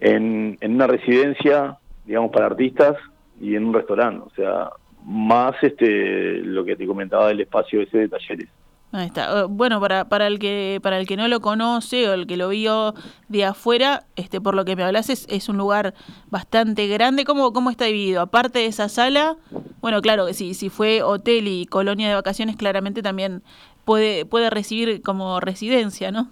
en, 0.01 0.59
en 0.61 0.75
una 0.75 0.87
residencia, 0.87 1.79
digamos, 2.05 2.33
para 2.33 2.47
artistas 2.47 2.97
y 3.41 3.55
en 3.55 3.67
un 3.67 3.75
restaurante. 3.75 4.25
O 4.27 4.35
sea, 4.35 4.71
más 5.05 5.55
este 5.63 6.39
lo 6.39 6.65
que 6.65 6.77
te 6.77 6.87
comentaba 6.87 7.29
del 7.29 7.41
espacio 7.41 7.83
ese 7.83 7.99
de 7.99 8.09
talleres. 8.09 8.49
Ahí 8.93 9.07
está. 9.07 9.41
Eh, 9.41 9.45
Bueno, 9.49 9.81
para, 9.81 10.05
para 10.05 10.27
el 10.27 10.39
que 10.39 10.79
para 10.83 10.99
el 10.99 11.07
que 11.07 11.17
no 11.17 11.27
lo 11.27 11.41
conoce 11.41 12.09
o 12.09 12.13
el 12.13 12.27
que 12.27 12.37
lo 12.37 12.51
vio 12.51 12.95
de 13.29 13.45
afuera, 13.45 14.05
este 14.17 14.41
por 14.41 14.55
lo 14.55 14.65
que 14.67 14.77
me 14.77 14.85
hablas 14.85 15.09
es, 15.09 15.27
es 15.31 15.49
un 15.49 15.57
lugar 15.57 15.95
bastante 16.31 16.87
grande. 16.89 17.25
¿Cómo, 17.25 17.53
¿Cómo 17.53 17.71
está 17.71 17.87
dividido? 17.87 18.21
Aparte 18.21 18.59
de 18.59 18.67
esa 18.67 18.91
sala, 18.91 19.37
bueno, 19.81 20.03
claro 20.03 20.27
que 20.27 20.35
sí, 20.35 20.53
si 20.53 20.69
fue 20.69 21.03
hotel 21.03 21.49
y 21.49 21.65
colonia 21.67 22.09
de 22.09 22.15
vacaciones, 22.15 22.57
claramente 22.57 23.03
también 23.03 23.43
puede, 23.87 24.27
puede 24.27 24.51
recibir 24.51 25.01
como 25.03 25.41
residencia, 25.41 26.13
¿no? 26.13 26.29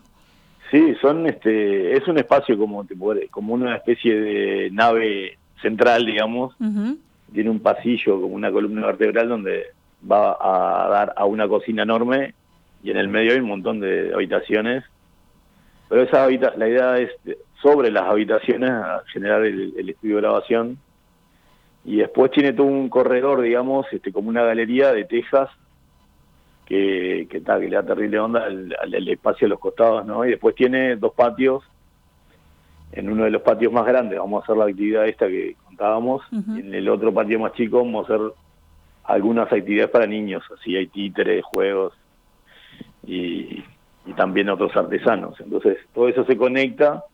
Sí, 0.70 0.94
son 1.00 1.26
este 1.26 1.96
es 1.96 2.06
un 2.06 2.18
espacio 2.18 2.56
como 2.56 2.86
como 3.30 3.54
una 3.54 3.76
especie 3.76 4.20
de 4.20 4.70
nave 4.70 5.36
central, 5.60 6.06
digamos, 6.06 6.54
tiene 7.32 7.50
un 7.50 7.60
pasillo 7.60 8.20
como 8.20 8.34
una 8.34 8.52
columna 8.52 8.86
vertebral 8.86 9.28
donde 9.28 9.66
va 10.10 10.36
a 10.40 10.88
dar 10.88 11.14
a 11.16 11.24
una 11.24 11.48
cocina 11.48 11.82
enorme 11.82 12.34
y 12.82 12.90
en 12.90 12.96
el 12.96 13.08
medio 13.08 13.32
hay 13.32 13.38
un 13.40 13.46
montón 13.48 13.80
de 13.80 14.12
habitaciones. 14.14 14.84
Pero 15.88 16.02
esa 16.02 16.24
habita 16.24 16.52
la 16.56 16.68
idea 16.68 16.98
es 16.98 17.10
sobre 17.62 17.90
las 17.90 18.04
habitaciones 18.04 18.70
a 18.70 19.02
generar 19.12 19.44
el, 19.44 19.74
el 19.76 19.88
estudio 19.90 20.16
de 20.16 20.22
grabación 20.22 20.78
y 21.84 21.96
después 21.96 22.30
tiene 22.30 22.52
todo 22.52 22.66
un 22.66 22.88
corredor, 22.88 23.40
digamos, 23.42 23.86
este 23.92 24.12
como 24.12 24.28
una 24.28 24.42
galería 24.44 24.92
de 24.92 25.04
tejas 25.04 25.50
que, 26.66 27.26
que, 27.28 27.40
tal, 27.40 27.60
que 27.60 27.68
le 27.68 27.76
da 27.76 27.82
terrible 27.82 28.18
onda 28.20 28.44
al, 28.44 28.74
al- 28.80 28.94
al 28.94 29.08
espacio 29.08 29.46
de 29.46 29.50
los 29.50 29.58
costados, 29.58 30.06
¿no? 30.06 30.24
Y 30.24 30.30
después 30.30 30.54
tiene 30.54 30.96
dos 30.96 31.12
patios. 31.14 31.64
En 32.92 33.10
uno 33.10 33.24
de 33.24 33.30
los 33.30 33.42
patios 33.42 33.72
más 33.72 33.86
grandes 33.86 34.18
vamos 34.18 34.40
a 34.40 34.44
hacer 34.44 34.56
la 34.56 34.64
actividad 34.64 35.06
esta 35.08 35.26
que 35.28 35.56
contábamos. 35.64 36.22
Y 36.30 36.60
en 36.60 36.74
el 36.74 36.88
otro 36.88 37.12
patio 37.12 37.38
más 37.40 37.52
chico 37.54 37.78
vamos 37.78 38.08
a 38.08 38.14
hacer 38.14 38.26
algunas 39.04 39.52
actividades 39.52 39.90
para 39.90 40.06
niños. 40.06 40.42
Así 40.58 40.76
hay 40.76 40.86
títeres, 40.86 41.44
juegos 41.44 41.92
y, 43.12 43.64
y 44.06 44.12
también 44.16 44.48
otros 44.50 44.74
artesanos. 44.76 45.38
Entonces 45.40 45.78
todo 45.94 46.08
eso 46.08 46.24
se 46.24 46.36
conecta 46.36 47.04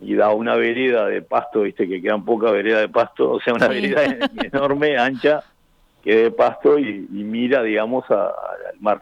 y 0.00 0.14
da 0.14 0.30
una 0.34 0.54
vereda 0.56 1.06
de 1.06 1.22
pasto, 1.22 1.62
viste 1.62 1.88
que 1.88 2.02
quedan 2.02 2.24
pocas 2.24 2.52
veredas 2.52 2.82
de 2.82 2.88
pasto, 2.88 3.30
o 3.36 3.40
sea, 3.40 3.54
una 3.54 3.66
Sí. 3.68 3.72
vereda 3.80 4.02
enorme, 4.52 4.98
ancha, 4.98 5.42
que 6.02 6.16
de 6.16 6.30
pasto 6.30 6.78
y, 6.78 7.08
y 7.10 7.24
mira, 7.24 7.62
digamos, 7.62 8.04
a- 8.10 8.26
al 8.28 8.80
mar. 8.80 9.00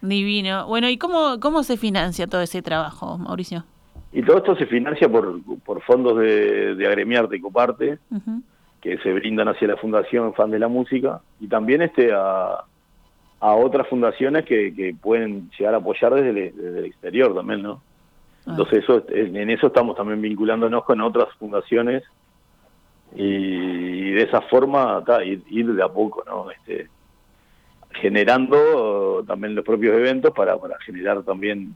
Divino. 0.00 0.66
Bueno, 0.66 0.88
¿y 0.88 0.98
cómo, 0.98 1.40
cómo 1.40 1.62
se 1.62 1.76
financia 1.76 2.26
todo 2.26 2.42
ese 2.42 2.62
trabajo, 2.62 3.18
Mauricio? 3.18 3.64
Y 4.12 4.22
todo 4.22 4.38
esto 4.38 4.54
se 4.56 4.66
financia 4.66 5.08
por, 5.08 5.40
por 5.64 5.82
fondos 5.82 6.18
de, 6.18 6.74
de 6.74 6.86
Agremiarte 6.86 7.36
y 7.36 7.40
Coparte, 7.40 7.98
que 8.80 8.98
se 8.98 9.12
brindan 9.12 9.48
hacia 9.48 9.68
la 9.68 9.76
Fundación 9.76 10.32
Fan 10.34 10.50
de 10.50 10.58
la 10.58 10.68
Música, 10.68 11.20
y 11.40 11.48
también 11.48 11.82
este 11.82 12.12
a, 12.14 12.60
a 13.40 13.54
otras 13.54 13.86
fundaciones 13.88 14.44
que, 14.44 14.74
que 14.74 14.94
pueden 14.94 15.50
llegar 15.58 15.74
a 15.74 15.78
apoyar 15.78 16.14
desde 16.14 16.30
el, 16.30 16.56
desde 16.56 16.78
el 16.78 16.84
exterior 16.86 17.34
también, 17.34 17.62
¿no? 17.62 17.82
Ah. 18.46 18.50
Entonces 18.50 18.84
eso, 18.84 19.04
en 19.08 19.50
eso 19.50 19.68
estamos 19.68 19.96
también 19.96 20.20
vinculándonos 20.20 20.84
con 20.84 21.00
otras 21.00 21.28
fundaciones 21.38 22.02
y 23.14 24.10
de 24.12 24.22
esa 24.22 24.40
forma 24.42 25.02
ta, 25.04 25.24
ir, 25.24 25.42
ir 25.48 25.72
de 25.72 25.82
a 25.82 25.88
poco, 25.88 26.24
¿no? 26.26 26.50
Este, 26.50 26.88
generando 28.00 29.24
también 29.26 29.54
los 29.54 29.64
propios 29.64 29.96
eventos 29.96 30.32
para, 30.32 30.56
para 30.58 30.78
generar 30.80 31.22
también 31.22 31.74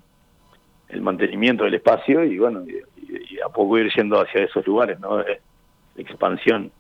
el 0.88 1.02
mantenimiento 1.02 1.64
del 1.64 1.74
espacio 1.74 2.24
y 2.24 2.38
bueno, 2.38 2.64
y, 2.66 3.40
a 3.44 3.48
poco 3.48 3.78
ir 3.78 3.90
yendo 3.94 4.20
hacia 4.20 4.44
esos 4.44 4.66
lugares, 4.66 4.98
¿no? 5.00 5.20
Eh, 5.20 5.40
expansión. 5.96 6.70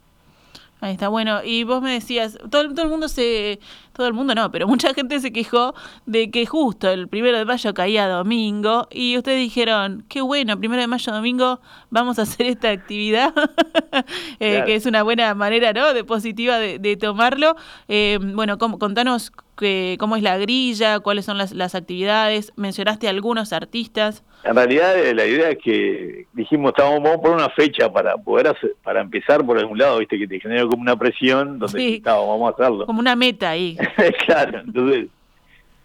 Ahí 0.80 0.92
está, 0.92 1.08
bueno, 1.08 1.40
y 1.44 1.64
vos 1.64 1.82
me 1.82 1.92
decías, 1.92 2.38
todo, 2.50 2.68
todo 2.72 2.82
el 2.82 2.88
mundo 2.88 3.08
se, 3.08 3.60
todo 3.92 4.06
el 4.06 4.14
mundo 4.14 4.34
no, 4.34 4.50
pero 4.50 4.66
mucha 4.66 4.94
gente 4.94 5.20
se 5.20 5.30
quejó 5.32 5.74
de 6.06 6.30
que 6.30 6.46
justo 6.46 6.88
el 6.88 7.06
primero 7.08 7.36
de 7.36 7.44
mayo 7.44 7.74
caía 7.74 8.08
domingo 8.08 8.88
y 8.90 9.18
ustedes 9.18 9.38
dijeron, 9.40 10.04
qué 10.08 10.22
bueno, 10.22 10.58
primero 10.58 10.80
de 10.80 10.86
mayo 10.88 11.12
domingo 11.12 11.60
vamos 11.90 12.18
a 12.18 12.22
hacer 12.22 12.46
esta 12.46 12.70
actividad, 12.70 13.34
eh, 14.40 14.50
Claro. 14.52 14.66
que 14.66 14.74
es 14.74 14.86
una 14.86 15.02
buena 15.02 15.34
manera, 15.34 15.72
¿no?, 15.72 15.92
de 15.92 16.04
positiva 16.04 16.58
de, 16.58 16.78
de 16.78 16.96
tomarlo. 16.96 17.56
Eh, 17.88 18.18
bueno, 18.22 18.56
com- 18.58 18.78
contanos 18.78 19.32
que, 19.58 19.96
cómo 20.00 20.16
es 20.16 20.22
la 20.22 20.38
grilla, 20.38 21.00
cuáles 21.00 21.24
son 21.26 21.36
las, 21.38 21.52
las 21.52 21.74
actividades, 21.74 22.52
mencionaste 22.56 23.08
algunos 23.08 23.52
artistas. 23.52 24.22
En 24.42 24.56
realidad 24.56 24.98
eh, 24.98 25.14
la 25.14 25.26
idea 25.26 25.50
es 25.50 25.58
que 25.58 26.26
dijimos, 26.32 26.70
estábamos, 26.70 27.02
vamos 27.02 27.20
por 27.20 27.30
una 27.32 27.50
fecha 27.50 27.92
para 27.92 28.16
poder 28.16 28.48
hacer, 28.48 28.72
para 28.82 29.00
empezar 29.02 29.44
por 29.44 29.58
algún 29.58 29.76
lado, 29.78 29.98
viste, 29.98 30.18
que 30.18 30.26
te 30.26 30.40
genera 30.40 30.62
como 30.62 30.80
una 30.82 30.96
presión 30.96 31.58
donde 31.58 31.78
Sí. 31.78 31.94
"Está, 31.96 32.14
vamos 32.14 32.50
a 32.50 32.54
hacerlo. 32.54 32.86
Como 32.86 33.00
una 33.00 33.14
meta 33.16 33.50
ahí. 33.50 33.76
claro, 34.26 34.60
entonces, 34.60 35.08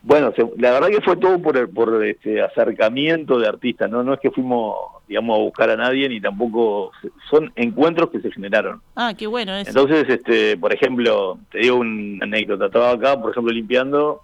bueno, 0.01 0.31
se- 0.35 0.49
la 0.57 0.71
verdad 0.71 0.87
que 0.87 1.01
fue 1.01 1.17
todo 1.17 1.41
por, 1.41 1.57
el- 1.57 1.67
por 1.69 2.03
este 2.05 2.41
acercamiento 2.41 3.39
de 3.39 3.47
artistas, 3.47 3.89
¿no? 3.89 4.03
No 4.03 4.13
es 4.13 4.19
que 4.21 4.31
fuimos, 4.31 4.75
digamos, 5.07 5.37
a 5.37 5.41
buscar 5.41 5.69
a 5.71 5.75
nadie, 5.75 6.07
ni 6.07 6.21
tampoco, 6.21 6.91
son 7.29 7.51
encuentros 7.55 8.09
que 8.09 8.21
se 8.21 8.31
generaron. 8.31 8.81
Ah, 8.95 9.13
qué 9.17 9.27
bueno 9.27 9.53
eso. 9.55 9.69
Entonces, 9.69 10.05
este, 10.07 10.55
por 10.57 10.73
ejemplo, 10.73 11.39
te 11.51 11.57
digo 11.59 11.75
una 11.77 12.23
anécdota, 12.23 12.67
estaba 12.67 12.91
acá, 12.91 13.19
por 13.19 13.31
ejemplo, 13.31 13.51
limpiando, 13.51 14.21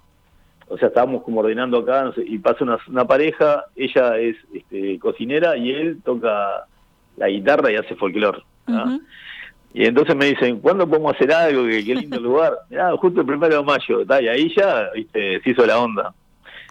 o 0.68 0.78
sea, 0.78 0.88
estábamos 0.88 1.22
como 1.22 1.40
ordenando 1.40 1.78
acá, 1.78 2.04
no 2.04 2.12
sé, 2.12 2.24
y 2.26 2.38
pasa 2.38 2.64
una, 2.64 2.78
una 2.88 3.04
pareja, 3.06 3.64
ella 3.76 4.18
es 4.18 4.36
este, 4.54 4.98
cocinera 4.98 5.56
y 5.56 5.70
él 5.70 5.98
toca 6.04 6.66
la 7.16 7.28
guitarra 7.28 7.70
y 7.70 7.76
hace 7.76 7.94
folclore. 7.96 8.42
Y 9.74 9.86
entonces 9.86 10.14
me 10.14 10.26
dicen, 10.26 10.60
¿cuándo 10.60 10.86
podemos 10.86 11.14
hacer 11.14 11.32
algo? 11.32 11.64
Qué, 11.66 11.84
qué 11.84 11.94
lindo 11.94 12.20
lugar. 12.20 12.54
Ah, 12.78 12.94
justo 12.98 13.20
el 13.20 13.26
primero 13.26 13.56
de 13.56 13.62
mayo, 13.62 14.06
¿tá? 14.06 14.20
y 14.20 14.28
ahí 14.28 14.52
ya 14.56 14.90
viste, 14.94 15.40
se 15.42 15.50
hizo 15.50 15.66
la 15.66 15.78
onda. 15.78 16.14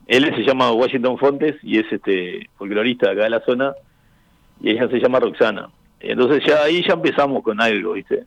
Él 0.07 0.25
se 0.35 0.43
llama 0.43 0.71
Washington 0.71 1.17
Fontes 1.17 1.55
y 1.63 1.79
es 1.79 1.85
este 1.91 2.49
folclorista 2.57 3.07
de 3.07 3.13
acá 3.13 3.23
de 3.23 3.29
la 3.29 3.45
zona, 3.45 3.73
y 4.59 4.71
ella 4.71 4.87
se 4.89 4.99
llama 4.99 5.19
Roxana. 5.19 5.69
Entonces 5.99 6.43
ya 6.45 6.63
ahí 6.63 6.83
ya 6.85 6.93
empezamos 6.93 7.43
con 7.43 7.61
algo, 7.61 7.93
¿viste? 7.93 8.25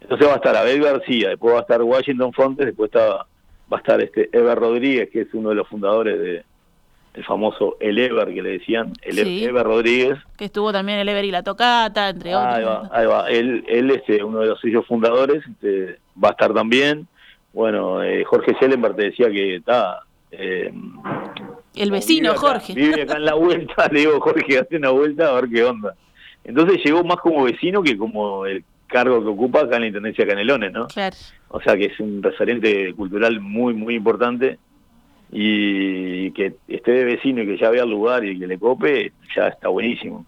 Entonces 0.00 0.26
va 0.26 0.32
a 0.32 0.36
estar 0.36 0.56
Abel 0.56 0.82
García, 0.82 1.28
después 1.28 1.54
va 1.54 1.58
a 1.58 1.62
estar 1.62 1.82
Washington 1.82 2.32
Fontes, 2.32 2.66
después 2.66 2.90
está, 2.92 3.26
va 3.72 3.76
a 3.76 3.80
estar 3.80 4.00
este 4.00 4.28
Ever 4.32 4.58
Rodríguez, 4.58 5.10
que 5.10 5.22
es 5.22 5.28
uno 5.34 5.50
de 5.50 5.54
los 5.56 5.68
fundadores 5.68 6.18
de 6.18 6.44
el 7.12 7.24
famoso 7.24 7.76
El 7.80 7.98
Ever 7.98 8.32
que 8.32 8.40
le 8.40 8.50
decían, 8.58 8.92
el 9.02 9.16
Sí. 9.16 9.44
Ever 9.44 9.64
Rodríguez, 9.66 10.16
Que 10.36 10.44
estuvo 10.44 10.72
también 10.72 10.98
el 11.00 11.08
Ever 11.08 11.24
y 11.24 11.32
la 11.32 11.42
Tocata, 11.42 12.08
entre 12.10 12.32
Ahí 12.34 12.62
otros. 12.62 12.88
va, 12.90 12.96
ahí 12.98 13.06
va. 13.06 13.28
Él, 13.30 13.64
él 13.68 13.90
este, 13.90 14.22
uno 14.22 14.38
de 14.40 14.46
los 14.46 14.60
suyos 14.60 14.86
fundadores, 14.86 15.42
este, 15.44 15.98
va 16.22 16.28
a 16.28 16.32
estar 16.32 16.54
también. 16.54 17.08
Bueno, 17.52 18.00
eh, 18.02 18.22
Jorge 18.24 18.54
Schellenberg 18.54 18.94
te 18.94 19.02
decía 19.06 19.28
que 19.28 19.56
está... 19.56 20.02
Eh, 20.30 20.72
El 21.74 21.90
vecino, 21.90 22.28
vive 22.30 22.38
acá- 22.38 22.40
Jorge. 22.40 22.74
Vive 22.74 23.02
acá 23.02 23.16
en 23.16 23.24
la 23.24 23.34
vuelta, 23.34 23.88
le 23.92 24.00
digo, 24.00 24.20
Jorge, 24.20 24.58
hace 24.60 24.76
una 24.76 24.90
vuelta 24.90 25.28
a 25.30 25.32
ver 25.40 25.48
qué 25.52 25.64
onda. 25.64 25.94
Entonces 26.44 26.80
llegó 26.84 27.02
más 27.02 27.16
como 27.16 27.42
vecino 27.42 27.82
que 27.82 27.96
como 27.98 28.46
el 28.46 28.62
cargo 28.86 29.20
que 29.20 29.28
ocupa 29.30 29.62
acá 29.62 29.76
en 29.76 29.82
la 29.82 29.88
Intendencia 29.88 30.24
de 30.24 30.30
Canelones, 30.30 30.72
¿no? 30.72 30.86
Claro. 30.86 31.16
O 31.50 31.60
sea 31.60 31.76
que 31.76 31.86
es 31.86 32.00
un 32.00 32.22
referente 32.22 32.92
cultural 32.94 33.40
muy, 33.40 33.74
muy 33.74 33.96
importante 33.96 34.58
y 35.32 36.30
que 36.32 36.54
esté 36.68 36.92
de 36.92 37.04
vecino 37.04 37.42
y 37.42 37.46
que 37.46 37.58
ya 37.58 37.70
vea 37.70 37.84
el 37.84 37.90
lugar 37.90 38.24
y 38.24 38.38
que 38.38 38.46
le 38.46 38.58
cope, 38.58 39.12
ya 39.36 39.48
está 39.48 39.68
buenísimo. 39.68 40.26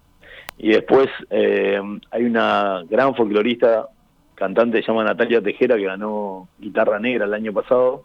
Y 0.58 0.70
después 0.70 1.08
eh, 1.30 1.80
hay 2.10 2.24
una 2.24 2.82
gran 2.88 3.14
folclorista, 3.14 3.88
cantante, 4.34 4.82
se 4.82 4.88
llama 4.88 5.04
Natalia 5.04 5.40
Tejera, 5.40 5.76
que 5.76 5.84
ganó 5.84 6.48
Guitarra 6.58 6.98
Negra 6.98 7.24
el 7.24 7.34
año 7.34 7.52
pasado. 7.52 8.04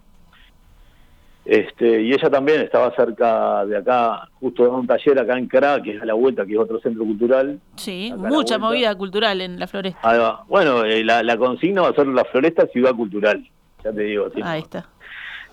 Este, 1.50 2.01
y 2.01 2.12
ella 2.12 2.30
también 2.30 2.60
estaba 2.60 2.94
cerca 2.94 3.66
de 3.66 3.77
acá, 3.77 4.27
justo 4.42 4.63
de 4.63 4.70
un 4.70 4.86
taller 4.86 5.18
acá 5.18 5.38
en 5.38 5.48
Cra, 5.48 5.82
que 5.82 5.96
es 5.96 6.01
a 6.01 6.06
la 6.06 6.13
vuelta, 6.13 6.46
que 6.46 6.51
es 6.54 6.60
otro 6.60 6.77
centro 6.82 7.06
cultural. 7.06 7.58
Sí, 7.77 8.12
mucha 8.18 8.58
movida 8.58 8.94
cultural 8.96 9.39
en 9.39 9.58
la 9.58 9.66
floresta. 9.68 10.00
Ahí 10.04 10.20
va. 10.20 10.44
Bueno, 10.50 10.84
eh, 10.84 11.06
la, 11.06 11.24
la 11.24 11.38
consigna 11.38 11.84
va 11.84 11.89
a 11.89 11.94
ser 11.94 12.06
la 12.08 12.25
Floresta 12.25 12.68
Ciudad 12.68 12.94
Cultural. 12.94 13.48
Ya 13.82 13.94
te 13.94 14.01
digo, 14.01 14.30
sí. 14.36 14.42
Ahí 14.44 14.60
está. 14.60 14.89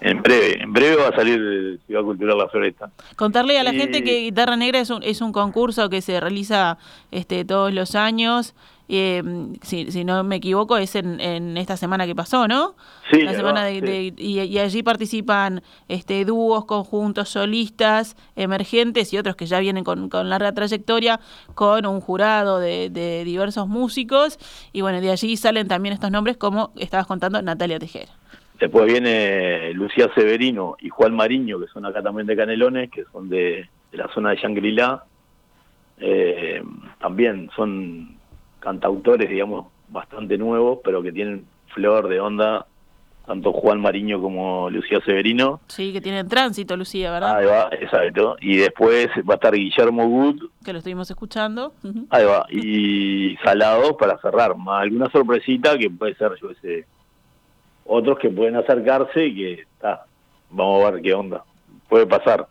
en 0.00 0.20
breve, 0.20 0.60
en 0.60 0.72
breve 0.72 0.96
va 0.96 1.08
a 1.10 1.14
salir 1.16 1.78
Ciudad 1.86 2.02
Cultural 2.02 2.38
La 2.38 2.48
Floresta. 2.48 2.90
Contarle 3.14 3.56
a 3.60 3.62
la 3.62 3.72
Y- 3.72 3.78
gente 3.78 4.02
que 4.02 4.18
Guitarra 4.22 4.56
Negra 4.56 4.80
es 4.80 4.90
un, 4.90 5.00
es 5.04 5.20
un 5.20 5.30
concurso 5.30 5.88
que 5.90 6.00
se 6.02 6.18
realiza 6.18 6.76
este, 7.12 7.44
todos 7.44 7.72
los 7.72 7.94
años. 7.94 8.54
Eh, 8.88 9.22
si, 9.62 9.90
si 9.90 10.04
no 10.04 10.22
me 10.24 10.36
equivoco, 10.36 10.76
es 10.76 10.94
en, 10.94 11.20
en 11.20 11.56
esta 11.56 11.76
semana 11.76 12.06
que 12.06 12.14
pasó, 12.14 12.46
¿no? 12.46 12.74
Sí, 13.10 13.22
la 13.22 13.34
semana 13.34 13.64
de, 13.64 13.74
sí. 13.74 13.80
de- 13.80 14.14
y, 14.16 14.40
y 14.40 14.58
allí 14.58 14.82
participan 14.82 15.62
este, 15.88 16.24
dúos, 16.24 16.64
conjuntos, 16.66 17.28
solistas, 17.30 18.16
emergentes 18.36 19.12
y 19.12 19.18
otros 19.18 19.36
que 19.36 19.46
ya 19.46 19.58
vienen 19.60 19.84
con, 19.84 20.08
con 20.08 20.28
larga 20.28 20.52
trayectoria, 20.52 21.20
con 21.54 21.86
un 21.86 22.00
jurado 22.00 22.60
de, 22.60 22.90
de 22.90 23.24
diversos 23.24 23.68
músicos. 23.68 24.38
Y 24.72 24.82
bueno, 24.82 25.00
de 25.00 25.10
allí 25.10 25.36
salen 25.36 25.66
también 25.68 25.92
estos 25.94 26.10
nombres, 26.10 26.36
como 26.36 26.72
estabas 26.76 27.06
contando, 27.06 27.40
Natalia 27.40 27.78
Tejera. 27.78 28.12
Después 28.60 28.86
viene 28.86 29.72
Lucía 29.74 30.08
Severino 30.14 30.76
y 30.80 30.88
Juan 30.88 31.14
Mariño, 31.14 31.58
que 31.58 31.66
son 31.68 31.84
acá 31.86 32.02
también 32.02 32.26
de 32.26 32.36
Canelones, 32.36 32.90
que 32.90 33.04
son 33.10 33.28
de, 33.28 33.68
de 33.90 33.98
la 33.98 34.08
zona 34.14 34.30
de 34.30 34.36
Shangri-La. 34.36 35.04
Eh, 35.98 36.62
también 37.00 37.50
son 37.56 38.16
cantautores, 38.64 39.28
digamos, 39.28 39.66
bastante 39.88 40.36
nuevos, 40.38 40.80
pero 40.82 41.02
que 41.02 41.12
tienen 41.12 41.46
flor 41.68 42.08
de 42.08 42.18
onda, 42.20 42.66
tanto 43.26 43.52
Juan 43.52 43.80
Mariño 43.80 44.20
como 44.20 44.70
Lucía 44.70 45.00
Severino. 45.04 45.60
Sí, 45.68 45.92
que 45.92 46.00
tienen 46.00 46.28
tránsito, 46.28 46.76
Lucía, 46.76 47.12
¿verdad? 47.12 47.36
Ahí 47.36 47.46
va, 47.46 47.68
exacto. 47.72 48.36
Y 48.40 48.56
después 48.56 49.08
va 49.28 49.34
a 49.34 49.36
estar 49.36 49.54
Guillermo 49.54 50.08
Good, 50.08 50.50
Que 50.64 50.72
lo 50.72 50.78
estuvimos 50.78 51.10
escuchando. 51.10 51.72
Ahí 52.10 52.24
va, 52.24 52.46
y 52.50 53.36
Salados 53.44 53.94
para 53.98 54.18
cerrar. 54.18 54.56
Más 54.56 54.82
alguna 54.82 55.10
sorpresita 55.10 55.78
que 55.78 55.90
puede 55.90 56.14
ser, 56.16 56.32
yo 56.40 56.48
sé, 56.60 56.86
otros 57.84 58.18
que 58.18 58.30
pueden 58.30 58.56
acercarse 58.56 59.26
y 59.26 59.34
que 59.34 59.52
está, 59.60 60.06
vamos 60.50 60.84
a 60.84 60.90
ver 60.90 61.02
qué 61.02 61.14
onda. 61.14 61.44
Puede 61.88 62.06
pasar, 62.06 62.46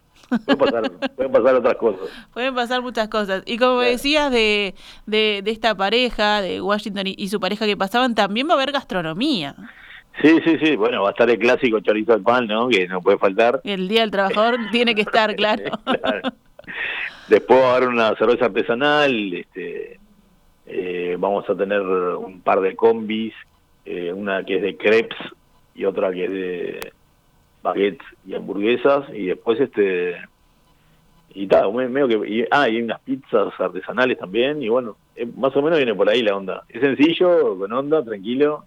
puede 0.46 0.58
pasar, 0.58 0.92
pueden 1.16 1.32
pasar 1.32 1.56
otras 1.56 1.76
cosas. 1.76 2.10
Pueden 2.34 2.56
pasar 2.56 2.82
muchas 2.82 3.08
cosas. 3.10 3.44
Y 3.46 3.58
como 3.58 3.78
Claro. 3.80 3.90
decías 3.92 4.32
de, 4.32 4.74
de, 5.06 5.42
de 5.44 5.52
esta 5.52 5.76
pareja, 5.76 6.42
de 6.42 6.62
Washington 6.62 7.08
y, 7.08 7.16
y 7.18 7.28
su 7.30 7.40
pareja 7.40 7.66
que 7.66 7.78
pasaban, 7.78 8.16
también 8.16 8.48
va 8.48 8.52
a 8.52 8.56
haber 8.56 8.72
gastronomía. 8.72 9.56
Sí, 10.22 10.38
sí, 10.46 10.58
sí, 10.62 10.76
bueno, 10.76 11.02
va 11.02 11.10
a 11.10 11.12
estar 11.12 11.30
el 11.30 11.40
clásico 11.40 11.80
chorizo 11.80 12.14
al 12.14 12.22
pan, 12.22 12.46
¿no? 12.46 12.68
Que 12.70 12.88
no 12.88 13.02
puede 13.02 13.18
faltar. 13.18 13.62
El 13.64 13.88
Día 13.88 14.02
del 14.02 14.12
Trabajador 14.12 14.58
tiene 14.72 14.94
que 14.96 15.02
estar, 15.02 15.36
claro. 15.36 15.64
Claro. 15.86 16.30
Después 17.28 17.60
va 17.62 17.74
a 17.74 17.76
haber 17.78 17.90
una 17.90 18.16
cerveza 18.16 18.46
artesanal, 18.46 19.34
este, 19.34 20.00
eh, 20.66 21.16
vamos 21.20 21.50
a 21.50 21.56
tener 21.56 21.82
un 21.82 22.42
par 22.42 22.60
de 22.62 22.76
combis, 22.76 23.34
eh, 23.86 24.12
una 24.14 24.44
que 24.46 24.58
es 24.58 24.62
de 24.62 24.78
crepes 24.78 25.18
y 25.76 25.86
otra 25.86 26.12
que 26.12 26.26
es 26.26 26.32
de 26.32 26.94
baguettes 27.64 28.06
y 28.28 28.36
hamburguesas, 28.36 29.06
y 29.14 29.28
después 29.28 29.60
este 29.60 30.18
y 31.36 31.48
tal, 31.48 31.74
me- 31.74 31.90
medio 31.90 32.22
que 32.22 32.30
y, 32.30 32.46
ah, 32.52 32.70
y 32.70 32.76
hay 32.76 32.82
unas 32.84 33.00
pizzas 33.02 33.52
artesanales 33.60 34.20
también, 34.20 34.62
y 34.62 34.70
bueno, 34.70 34.98
eh, 35.16 35.26
más 35.36 35.56
o 35.56 35.62
menos 35.64 35.80
viene 35.80 35.96
por 35.96 36.08
ahí 36.08 36.22
la 36.22 36.36
onda. 36.38 36.64
Es 36.70 36.82
sencillo, 36.82 37.58
con 37.58 37.74
onda, 37.74 38.04
tranquilo, 38.04 38.66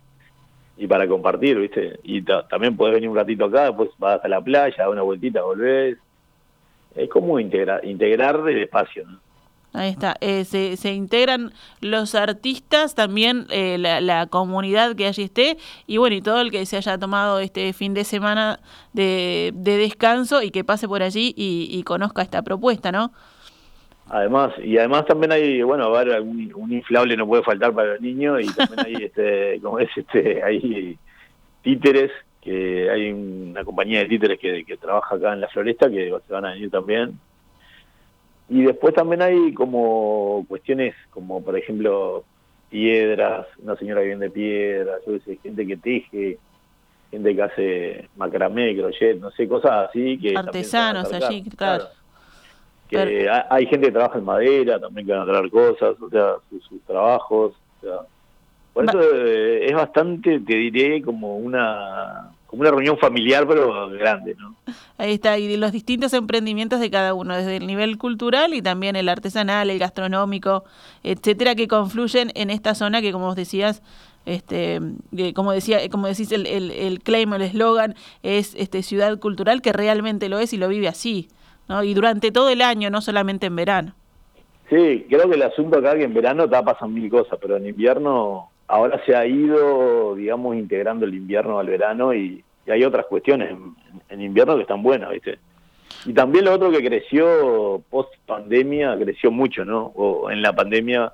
y 0.77 0.87
para 0.89 1.07
compartir, 1.07 1.59
¿viste? 1.61 2.01
Y 2.03 2.23
ta- 2.23 2.47
también 2.49 2.77
podés 2.77 2.95
venir 2.95 3.09
un 3.09 3.17
ratito 3.17 3.45
acá, 3.45 3.67
después 3.67 3.91
vas 3.99 4.25
a 4.25 4.29
la 4.29 4.41
playa, 4.41 4.75
dar 4.77 4.89
una 4.89 5.03
vueltita, 5.03 5.43
volvés. 5.43 5.97
Es 6.97 7.09
como 7.11 7.39
integra, 7.39 7.81
integrar 7.85 8.37
el 8.49 8.59
espacio, 8.63 9.05
¿no? 9.07 9.21
Ahí 9.77 9.91
está. 9.91 10.17
Eh, 10.23 10.45
se, 10.45 10.93
integran 10.95 11.53
los 11.83 12.15
artistas, 12.15 12.95
también 12.95 13.47
eh, 13.51 13.77
la, 13.79 14.27
comunidad 14.27 14.97
que 14.97 15.07
allí 15.07 15.25
esté, 15.25 15.59
y 15.87 15.99
bueno, 15.99 16.17
y 16.17 16.23
todo 16.23 16.41
el 16.41 16.51
que 16.51 16.65
se 16.65 16.79
haya 16.79 16.97
tomado 16.97 17.41
este 17.41 17.75
fin 17.75 17.93
de 17.93 18.05
semana 18.05 18.59
de, 18.95 19.53
de 19.55 19.77
descanso 19.77 20.43
y 20.43 20.51
que 20.51 20.65
pase 20.65 20.89
por 20.89 21.03
allí 21.03 21.35
y, 21.37 21.83
conozca 21.83 22.23
esta 22.23 22.43
propuesta, 22.43 22.91
¿no? 22.91 23.13
Además, 24.09 24.55
y 24.65 24.79
además 24.79 25.05
también 25.07 25.33
hay, 25.33 25.61
bueno, 25.63 25.95
a 25.95 26.01
haber 26.01 26.23
un, 26.23 26.73
inflable 26.73 27.17
no 27.17 27.27
puede 27.27 27.43
faltar 27.43 27.75
para 27.75 27.93
los 27.93 28.01
niños 28.01 28.41
y 28.41 28.47
también 28.55 28.81
hay, 28.87 28.95
este, 29.05 29.61
como 29.61 29.79
es, 29.79 29.91
este, 29.95 30.43
hay 30.43 30.99
títeres, 31.63 32.11
que 32.41 32.89
hay 32.91 33.13
una 33.13 33.63
compañía 33.63 33.99
de 33.99 34.07
títeres 34.07 34.39
que 34.39 34.79
trabaja 34.81 35.17
acá 35.17 35.35
en 35.35 35.43
la 35.43 35.49
floresta 35.49 35.91
que 35.91 36.15
se 36.27 36.33
van 36.33 36.47
a 36.47 36.53
venir 36.53 36.71
también. 36.71 37.19
Y 38.49 38.63
después 38.63 38.95
también 38.95 39.23
hay 39.23 39.53
como 39.55 40.45
cuestiones 40.49 40.95
como, 41.11 41.43
por 41.43 41.59
ejemplo, 41.59 42.25
piedras, 42.71 43.47
una 43.59 43.77
señora 43.77 44.03
que 44.03 44.09
vende 44.09 44.31
piedras, 44.31 45.01
yo 45.07 45.19
sé, 45.25 45.39
gente 45.43 45.67
que 45.67 45.77
teje, 45.77 46.39
gente 47.11 47.35
que 47.35 47.43
hace 47.43 48.09
macramé, 48.17 48.77
crochet, 48.77 49.19
no 49.19 49.31
sé, 49.33 49.49
cosas 49.49 49.89
así 49.89 50.19
que... 50.19 50.37
Artesanos 50.37 51.13
allí, 51.13 51.43
claro. 51.57 51.87
que 52.89 52.97
Pero- 52.99 53.33
ha- 53.33 53.47
hay 53.51 53.67
gente 53.67 53.87
que 53.87 53.93
trabaja 53.93 54.19
en 54.19 54.25
madera 54.25 54.79
también 54.79 55.07
que 55.07 55.13
van 55.13 55.23
a 55.23 55.33
traer 55.33 55.51
cosas, 55.51 56.01
o 56.01 56.09
sea, 56.11 56.35
sus, 56.51 56.63
sus 56.65 56.81
trabajos, 56.83 57.53
o 57.53 57.81
sea, 57.81 57.99
por 58.73 58.87
Va- 58.87 58.91
eso 58.91 59.01
eh, 59.25 59.67
es 59.67 59.73
bastante, 59.75 60.39
te 60.41 60.55
diré, 60.55 61.03
como 61.03 61.37
una 61.37 62.31
como 62.47 62.63
una 62.63 62.71
reunión 62.71 62.99
familiar, 62.99 63.47
pero 63.47 63.91
grande, 63.91 64.37
¿no? 64.39 64.55
Ahí 64.99 65.15
está, 65.15 65.39
y 65.39 65.57
los 65.57 65.73
distintos 65.73 66.13
emprendimientos 66.13 66.81
de 66.81 66.91
cada 66.91 67.15
uno, 67.15 67.37
desde 67.37 67.57
el 67.57 67.67
nivel 67.67 67.99
cultural 67.99 68.55
y 68.55 68.63
también 68.63 68.97
el 68.97 69.09
artesanal, 69.09 69.71
el 69.71 69.79
gastronómico, 69.79 70.65
etcétera, 71.03 71.55
que 71.55 71.69
confluyen 71.69 72.31
en 72.35 72.51
esta 72.51 72.75
zona 72.75 73.01
que, 73.03 73.13
como 73.13 73.27
vos 73.27 73.37
decías, 73.37 73.83
este, 74.27 74.81
que 75.15 75.35
como 75.35 75.53
decía, 75.53 75.89
como 75.89 76.07
decís, 76.09 76.33
el, 76.33 76.47
el, 76.47 76.71
el 76.71 77.01
claim, 77.01 77.33
el 77.35 77.43
eslogan 77.43 77.95
es 78.23 78.55
este 78.57 78.83
ciudad 78.83 79.19
cultural 79.19 79.63
que 79.63 79.73
realmente 79.73 80.29
lo 80.29 80.39
es 80.39 80.53
y 80.53 80.57
lo 80.57 80.69
vive 80.69 80.89
así, 80.89 81.29
¿no? 81.69 81.83
Y 81.85 81.95
durante 81.95 82.33
todo 82.33 82.49
el 82.49 82.63
año, 82.63 82.91
no 82.91 83.01
solamente 83.01 83.47
en 83.47 83.57
verano. 83.57 83.95
Sí, 84.69 85.07
creo 85.09 85.29
que 85.29 85.37
el 85.37 85.43
asunto 85.43 85.79
acá 85.79 85.95
que 85.95 86.05
en 86.05 86.15
verano 86.15 86.45
está 86.45 86.65
pasan 86.65 86.93
mil 86.93 87.09
cosas, 87.09 87.39
pero 87.41 87.57
en 87.57 87.67
invierno 87.67 88.51
ahora 88.69 89.01
se 89.05 89.15
ha 89.15 89.27
ido, 89.27 90.15
digamos, 90.15 90.57
integrando 90.57 91.07
el 91.07 91.15
invierno 91.15 91.59
al 91.59 91.67
verano 91.69 92.15
y, 92.15 92.43
y 92.67 92.71
hay 92.71 92.85
otras 92.85 93.07
cuestiones 93.07 93.51
en, 93.51 93.75
en 94.09 94.21
invierno 94.21 94.57
que 94.57 94.63
están 94.63 94.83
buenas, 94.83 95.11
¿viste? 95.11 95.39
Y 96.05 96.13
también 96.13 96.45
lo 96.45 96.53
otro 96.53 96.71
que 96.71 96.85
creció 96.85 97.83
post 97.91 98.13
pandemia, 98.27 98.97
creció 98.99 99.31
mucho, 99.31 99.65
¿no? 99.65 99.87
O 99.95 100.31
en 100.31 100.43
la 100.43 100.53
pandemia 100.55 101.13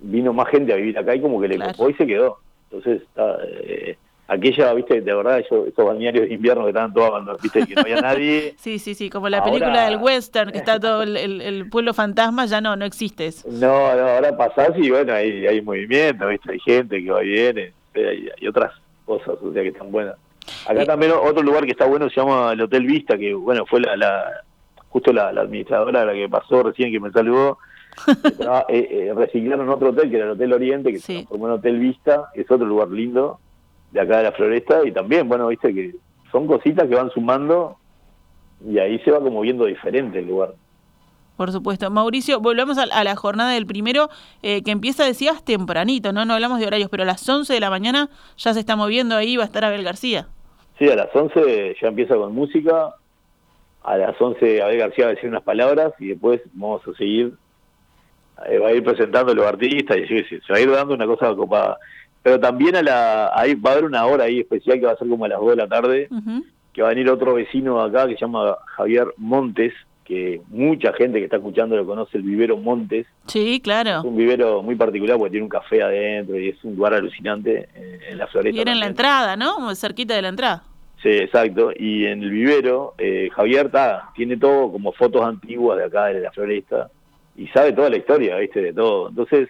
vino 0.00 0.32
más 0.32 0.48
gente 0.48 0.72
a 0.72 0.76
vivir 0.76 0.98
acá 0.98 1.14
y 1.14 1.20
como 1.20 1.40
que 1.40 1.48
le 1.48 1.56
Claro. 1.56 1.72
copó 1.72 1.90
y 1.90 1.94
se 1.94 2.06
quedó. 2.06 2.38
Entonces, 2.70 3.02
está, 3.02 3.38
eh, 3.46 3.96
aquella, 4.28 4.72
¿viste? 4.74 5.00
De 5.00 5.14
verdad, 5.14 5.38
esos, 5.38 5.68
esos 5.68 5.84
balnearios 5.84 6.28
de 6.28 6.34
invierno 6.34 6.64
que 6.64 6.70
estaban 6.70 6.92
todos 6.92 7.08
abandonados, 7.08 7.42
¿viste? 7.42 7.64
Que 7.66 7.74
no 7.74 7.82
había 7.82 8.00
nadie. 8.00 8.54
Sí, 8.58 8.78
sí, 8.78 8.94
sí, 8.94 9.08
como 9.10 9.28
la 9.28 9.38
Ahora- 9.38 9.50
película 9.52 9.84
del 9.88 9.98
western, 9.98 10.50
que 10.52 10.58
está 10.58 10.80
todo 10.80 11.02
el, 11.02 11.16
el- 11.16 11.40
el 11.40 11.68
pueblo 11.70 11.94
fantasma, 11.94 12.46
ya 12.46 12.60
no, 12.60 12.74
no 12.76 12.84
existe 12.84 13.26
eso. 13.26 13.48
No, 13.50 13.94
no, 13.96 14.08
ahora 14.08 14.36
pasás 14.36 14.70
y 14.76 14.90
bueno, 14.90 15.12
hay, 15.12 15.46
hay 15.46 15.60
movimiento, 15.62 16.26
¿viste? 16.28 16.52
hay 16.52 16.60
gente 16.60 17.02
que 17.02 17.10
va 17.10 17.22
y 17.22 17.28
viene, 17.28 17.72
hay, 17.94 18.28
hay 18.40 18.48
otras 18.48 18.72
cosas, 19.04 19.36
o 19.42 19.52
sea, 19.52 19.62
que 19.62 19.68
están 19.68 19.90
buenas. 19.92 20.16
Acá 20.66 20.82
Eh. 20.82 20.86
también 20.86 21.12
otro 21.12 21.42
lugar 21.42 21.64
que 21.64 21.72
está 21.72 21.86
bueno 21.86 22.08
se 22.10 22.20
llama 22.20 22.52
el 22.52 22.60
Hotel 22.60 22.86
Vista, 22.86 23.16
que 23.18 23.34
bueno, 23.34 23.64
fue 23.66 23.80
la, 23.80 23.96
la 23.96 24.24
justo 24.88 25.12
la, 25.12 25.32
la 25.32 25.42
administradora 25.42 26.04
la 26.04 26.12
que 26.14 26.28
pasó 26.28 26.62
recién 26.62 26.90
que 26.90 26.98
me 27.00 27.10
saludó, 27.10 27.58
eh, 28.68 28.88
eh, 28.90 29.12
reciclaron 29.14 29.68
otro 29.68 29.90
hotel 29.90 30.10
que 30.10 30.16
era 30.16 30.26
el 30.26 30.30
Hotel 30.32 30.52
Oriente, 30.52 30.92
que 30.92 30.98
Sí. 30.98 31.02
se 31.02 31.12
transformó 31.14 31.46
en 31.46 31.52
Hotel 31.54 31.78
Vista, 31.78 32.24
que 32.34 32.40
es 32.42 32.50
otro 32.50 32.66
lugar 32.66 32.88
lindo 32.88 33.38
de 33.92 34.00
acá 34.00 34.18
de 34.18 34.24
la 34.24 34.32
Floresta, 34.32 34.86
y 34.86 34.92
también, 34.92 35.28
bueno, 35.28 35.48
viste 35.48 35.72
que 35.72 35.94
son 36.32 36.46
cositas 36.46 36.88
que 36.88 36.94
van 36.94 37.10
sumando 37.10 37.76
y 38.66 38.78
ahí 38.78 38.98
se 39.00 39.10
va 39.10 39.20
como 39.20 39.40
viendo 39.40 39.64
diferente 39.66 40.18
el 40.18 40.26
lugar. 40.26 40.54
Por 41.36 41.52
supuesto. 41.52 41.90
Mauricio, 41.90 42.40
volvamos 42.40 42.78
a, 42.78 42.84
a 42.84 43.04
la 43.04 43.14
jornada 43.14 43.50
del 43.50 43.66
primero, 43.66 44.08
eh, 44.42 44.62
que 44.62 44.70
empieza, 44.70 45.04
decías, 45.04 45.44
tempranito, 45.44 46.12
¿no? 46.12 46.24
No 46.24 46.34
hablamos 46.34 46.58
de 46.58 46.66
horarios, 46.66 46.88
pero 46.90 47.02
a 47.02 47.06
las 47.06 47.28
11 47.28 47.52
de 47.52 47.60
la 47.60 47.68
mañana 47.68 48.08
ya 48.38 48.54
se 48.54 48.60
está 48.60 48.74
moviendo 48.74 49.16
ahí, 49.16 49.36
va 49.36 49.42
a 49.42 49.46
estar 49.46 49.64
Abel 49.64 49.84
García. 49.84 50.28
Sí, 50.78 50.88
a 50.88 50.96
las 50.96 51.14
11 51.14 51.76
ya 51.80 51.88
empieza 51.88 52.16
con 52.16 52.34
música. 52.34 52.94
A 53.82 53.96
las 53.96 54.20
11 54.20 54.62
Abel 54.62 54.78
García 54.78 55.04
va 55.04 55.10
a 55.10 55.14
decir 55.14 55.28
unas 55.28 55.42
palabras 55.42 55.92
y 55.98 56.08
después 56.08 56.40
vamos 56.54 56.82
a 56.88 56.92
seguir 56.94 57.34
eh, 58.44 58.58
va 58.58 58.68
a 58.68 58.72
ir 58.72 58.84
presentando 58.84 59.34
los 59.34 59.46
artistas 59.46 59.96
y 59.96 60.06
se 60.06 60.52
va 60.52 60.58
a 60.58 60.60
ir 60.60 60.70
dando 60.70 60.94
una 60.94 61.06
cosa 61.06 61.34
copada. 61.34 61.78
Pero 62.26 62.40
también 62.40 62.74
a 62.74 62.82
la, 62.82 63.30
ahí 63.38 63.54
va 63.54 63.70
a 63.70 63.72
haber 63.74 63.84
una 63.84 64.04
hora 64.04 64.24
ahí 64.24 64.40
especial 64.40 64.80
que 64.80 64.86
va 64.86 64.94
a 64.94 64.96
ser 64.96 65.08
como 65.08 65.26
a 65.26 65.28
las 65.28 65.38
2 65.38 65.50
de 65.50 65.56
la 65.56 65.68
tarde, 65.68 66.08
que 66.72 66.82
va 66.82 66.88
a 66.88 66.90
venir 66.90 67.08
otro 67.08 67.34
vecino 67.34 67.80
acá 67.80 68.08
que 68.08 68.14
se 68.14 68.22
llama 68.22 68.56
Javier 68.66 69.14
Montes, 69.16 69.72
que 70.04 70.40
mucha 70.48 70.92
gente 70.94 71.20
que 71.20 71.26
está 71.26 71.36
escuchando 71.36 71.76
lo 71.76 71.86
conoce, 71.86 72.18
el 72.18 72.24
vivero 72.24 72.56
Montes. 72.56 73.06
Sí, 73.28 73.60
claro. 73.62 74.00
Es 74.00 74.04
un 74.04 74.16
vivero 74.16 74.60
muy 74.60 74.74
particular 74.74 75.18
porque 75.18 75.30
tiene 75.30 75.44
un 75.44 75.48
café 75.48 75.84
adentro 75.84 76.36
y 76.36 76.48
es 76.48 76.64
un 76.64 76.74
lugar 76.74 76.94
alucinante 76.94 77.68
eh, 77.76 78.00
en 78.10 78.18
la 78.18 78.26
floresta. 78.26 78.58
Y 78.58 78.60
era 78.60 78.72
en 78.72 78.80
la 78.80 78.86
entrada, 78.86 79.36
¿no? 79.36 79.72
Cerquita 79.76 80.16
de 80.16 80.22
la 80.22 80.28
entrada. 80.30 80.64
Sí, 81.04 81.10
exacto. 81.10 81.70
Y 81.78 82.06
en 82.06 82.24
el 82.24 82.30
vivero, 82.32 82.94
eh, 82.98 83.28
Javier 83.36 83.66
está, 83.66 84.10
tiene 84.16 84.36
todo 84.36 84.72
como 84.72 84.90
fotos 84.90 85.22
antiguas 85.24 85.78
de 85.78 85.84
acá 85.84 86.06
de 86.06 86.22
la 86.22 86.32
floresta 86.32 86.90
y 87.36 87.46
sabe 87.46 87.72
toda 87.72 87.88
la 87.88 87.98
historia, 87.98 88.36
¿viste? 88.38 88.62
De 88.62 88.72
todo. 88.72 89.10
Entonces, 89.10 89.48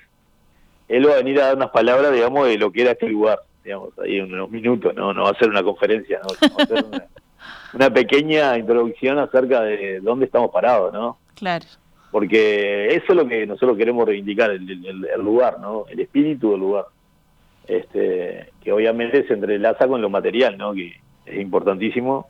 él 0.88 1.08
va 1.08 1.14
a 1.14 1.16
venir 1.16 1.40
a 1.40 1.46
dar 1.46 1.56
unas 1.56 1.70
palabras, 1.70 2.12
digamos, 2.12 2.46
de 2.46 2.58
lo 2.58 2.70
que 2.70 2.82
era 2.82 2.92
este 2.92 3.08
lugar, 3.08 3.40
digamos, 3.64 3.90
ahí 3.98 4.18
en 4.18 4.32
unos 4.32 4.50
minutos, 4.50 4.94
¿no? 4.94 5.12
No 5.12 5.24
va 5.24 5.30
a 5.30 5.38
ser 5.38 5.48
una 5.48 5.62
conferencia, 5.62 6.20
¿no? 6.22 6.28
Va 6.28 6.56
a 6.58 6.62
hacer 6.62 6.84
una, 7.74 7.90
pequeña 7.90 8.56
introducción 8.58 9.18
acerca 9.18 9.62
de 9.62 10.00
dónde 10.00 10.26
estamos 10.26 10.50
parados, 10.50 10.92
¿no? 10.92 11.18
Claro. 11.34 11.66
Porque 12.10 12.94
eso 12.94 13.06
es 13.08 13.14
lo 13.16 13.26
que 13.26 13.46
nosotros 13.46 13.76
queremos 13.76 14.06
reivindicar, 14.06 14.50
el, 14.50 14.70
el 14.70 15.20
lugar, 15.20 15.58
¿no? 15.60 15.84
El 15.88 16.00
espíritu 16.00 16.52
del 16.52 16.60
lugar. 16.60 16.86
Este, 17.66 18.52
que 18.62 18.72
obviamente 18.72 19.26
se 19.26 19.34
entrelaza 19.34 19.88
con 19.88 20.00
lo 20.00 20.08
material, 20.08 20.56
¿no? 20.56 20.72
Que 20.72 21.00
es 21.26 21.40
importantísimo, 21.40 22.28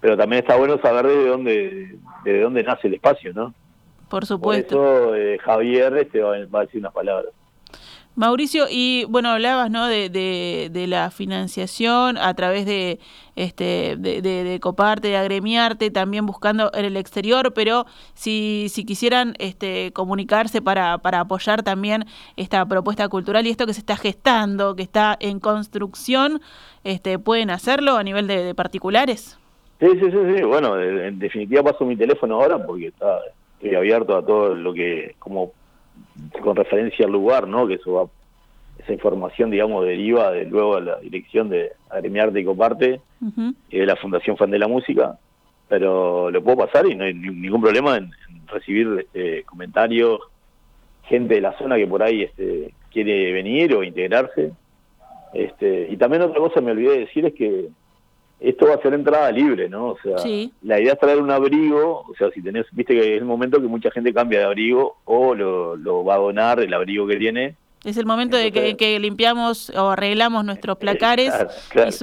pero 0.00 0.16
también 0.16 0.42
está 0.42 0.56
bueno 0.56 0.78
saber 0.80 1.06
de 1.06 1.26
dónde, 1.26 1.96
de 2.24 2.40
dónde 2.40 2.62
nace 2.62 2.86
el 2.86 2.94
espacio, 2.94 3.32
¿no? 3.34 3.52
Por 4.08 4.24
supuesto. 4.24 4.76
Por 4.76 4.86
eso 4.86 5.14
eh, 5.16 5.38
Javier 5.38 5.96
este 5.96 6.20
va, 6.20 6.36
a 6.36 6.64
decir 6.64 6.80
unas 6.80 6.92
palabras. 6.92 7.32
Mauricio, 8.16 8.64
y 8.70 9.04
bueno, 9.04 9.28
hablabas 9.28 9.70
¿no? 9.70 9.86
de, 9.86 10.08
de, 10.08 10.86
la 10.86 11.10
financiación 11.10 12.16
a 12.16 12.32
través 12.32 12.64
de, 12.64 12.98
este, 13.36 13.96
de, 13.98 14.22
de, 14.22 14.58
coparte, 14.60 15.08
de 15.08 15.18
agremiarte, 15.18 15.90
también 15.90 16.24
buscando 16.24 16.70
en 16.72 16.86
el 16.86 16.96
exterior, 16.96 17.52
pero 17.52 17.84
si, 18.14 18.68
si 18.70 18.86
quisieran 18.86 19.34
este, 19.38 19.92
comunicarse 19.92 20.62
para, 20.62 20.96
para 20.96 21.20
apoyar 21.20 21.62
también 21.62 22.06
esta 22.36 22.64
propuesta 22.66 23.06
cultural 23.08 23.46
y 23.46 23.50
esto 23.50 23.66
que 23.66 23.74
se 23.74 23.80
está 23.80 23.96
gestando, 23.96 24.74
que 24.74 24.82
está 24.82 25.18
en 25.20 25.38
construcción, 25.38 26.40
este, 26.84 27.18
¿pueden 27.18 27.50
hacerlo 27.50 27.96
a 27.96 28.02
nivel 28.02 28.26
de, 28.26 28.54
particulares? 28.54 29.38
Sí, 29.78 29.88
sí, 29.90 30.10
sí, 30.10 30.36
sí, 30.36 30.42
bueno, 30.42 30.80
en 30.80 31.18
definitiva 31.18 31.62
paso 31.62 31.84
mi 31.84 31.96
teléfono 31.96 32.36
ahora 32.36 32.64
porque 32.64 32.86
está 32.86 33.20
estoy 33.56 33.74
abierto 33.74 34.16
a 34.16 34.24
todo 34.24 34.54
lo 34.54 34.72
que, 34.72 35.16
como 35.18 35.52
con 36.42 36.56
referencia 36.56 37.06
al 37.06 37.12
lugar, 37.12 37.46
¿no? 37.48 37.66
Que 37.66 37.74
eso 37.74 37.92
va, 37.92 38.08
esa 38.78 38.92
información, 38.92 39.50
digamos, 39.50 39.84
deriva 39.84 40.30
de 40.30 40.44
luego 40.44 40.76
a 40.76 40.80
la 40.80 40.96
dirección 41.00 41.48
de 41.48 41.72
Agremiarte 41.90 42.40
y 42.40 42.44
Coparte 42.44 43.00
y 43.70 43.78
de 43.78 43.86
la 43.86 43.96
Fundación 43.96 44.36
Fan 44.36 44.50
de 44.50 44.58
la 44.58 44.68
Música, 44.68 45.18
pero 45.68 46.30
lo 46.30 46.42
puedo 46.42 46.58
pasar 46.58 46.86
y 46.86 46.94
no 46.94 47.04
hay 47.04 47.14
ningún 47.14 47.60
problema 47.60 47.96
en, 47.96 48.10
recibir 48.46 49.00
este, 49.00 49.42
comentarios, 49.42 50.20
gente 51.04 51.34
de 51.34 51.40
la 51.40 51.58
zona 51.58 51.76
que 51.76 51.86
por 51.86 52.02
ahí 52.02 52.22
este, 52.22 52.72
quiere 52.92 53.32
venir 53.32 53.74
o 53.74 53.82
integrarse. 53.82 54.52
Este, 55.34 55.88
y 55.90 55.96
también 55.96 56.22
otra 56.22 56.38
cosa 56.40 56.60
me 56.60 56.70
olvidé 56.70 56.92
de 56.92 56.98
decir 57.00 57.26
es 57.26 57.34
que 57.34 57.68
esto 58.38 58.66
va 58.66 58.74
a 58.74 58.82
ser 58.82 58.92
entrada 58.92 59.30
libre, 59.30 59.68
¿no? 59.68 59.88
O 59.88 59.98
sea, 60.02 60.16
la 60.62 60.80
idea 60.80 60.92
es 60.92 60.98
traer 60.98 61.20
un 61.20 61.30
abrigo, 61.30 62.04
o 62.08 62.14
sea, 62.18 62.30
si 62.30 62.42
tenés, 62.42 62.66
viste 62.72 62.94
que 62.94 63.14
es 63.14 63.20
el 63.20 63.24
momento 63.24 63.60
que 63.60 63.66
mucha 63.66 63.90
gente 63.90 64.12
cambia 64.12 64.40
de 64.40 64.44
abrigo 64.44 64.96
o 65.04 65.34
lo, 65.34 66.04
va 66.04 66.14
a 66.14 66.18
donar 66.18 66.60
el 66.60 66.72
abrigo 66.74 67.06
que 67.06 67.16
tiene. 67.16 67.54
Es 67.84 67.96
el 67.96 68.04
momento 68.04 68.36
de 68.36 68.50
que, 68.52 68.98
limpiamos 68.98 69.70
o 69.70 69.90
arreglamos 69.90 70.44
nuestros 70.44 70.76
placares 70.76 71.32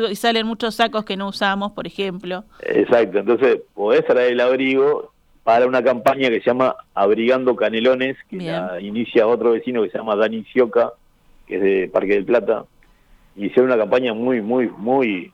Y, 0.09 0.15
salen 0.15 0.47
muchos 0.47 0.75
sacos 0.75 1.03
que 1.03 1.17
no 1.17 1.27
usamos, 1.27 1.73
por 1.73 1.85
ejemplo. 1.85 2.45
Exacto, 2.61 3.19
entonces 3.19 3.59
podés 3.73 4.05
traer 4.05 4.31
el 4.31 4.39
abrigo 4.39 5.11
para 5.43 5.67
una 5.67 5.83
campaña 5.83 6.29
que 6.29 6.39
se 6.39 6.45
llama 6.45 6.75
Abrigando 6.93 7.55
Canelones, 7.55 8.17
que 8.29 8.37
inicia 8.81 9.27
otro 9.27 9.51
vecino 9.51 9.83
que 9.83 9.89
se 9.89 9.97
llama 9.97 10.15
Dani 10.15 10.45
Sioca, 10.45 10.93
que 11.45 11.55
es 11.57 11.61
de 11.61 11.89
Parque 11.91 12.13
del 12.13 12.25
Plata. 12.25 12.65
Y 13.35 13.47
hicieron 13.47 13.65
una 13.65 13.77
campaña 13.77 14.13
muy, 14.13 14.41
muy, 14.41 14.69
muy 14.69 15.33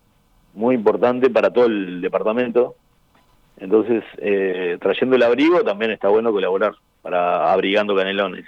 muy 0.53 0.75
importante 0.75 1.29
para 1.29 1.51
todo 1.51 1.65
el 1.65 2.01
departamento. 2.01 2.75
Entonces, 3.57 4.03
eh, 4.17 4.77
trayendo 4.81 5.15
el 5.15 5.23
abrigo 5.23 5.63
también 5.63 5.91
está 5.91 6.07
bueno 6.07 6.31
colaborar 6.31 6.73
para 7.01 7.51
abrigando 7.51 7.95
canelones. 7.95 8.45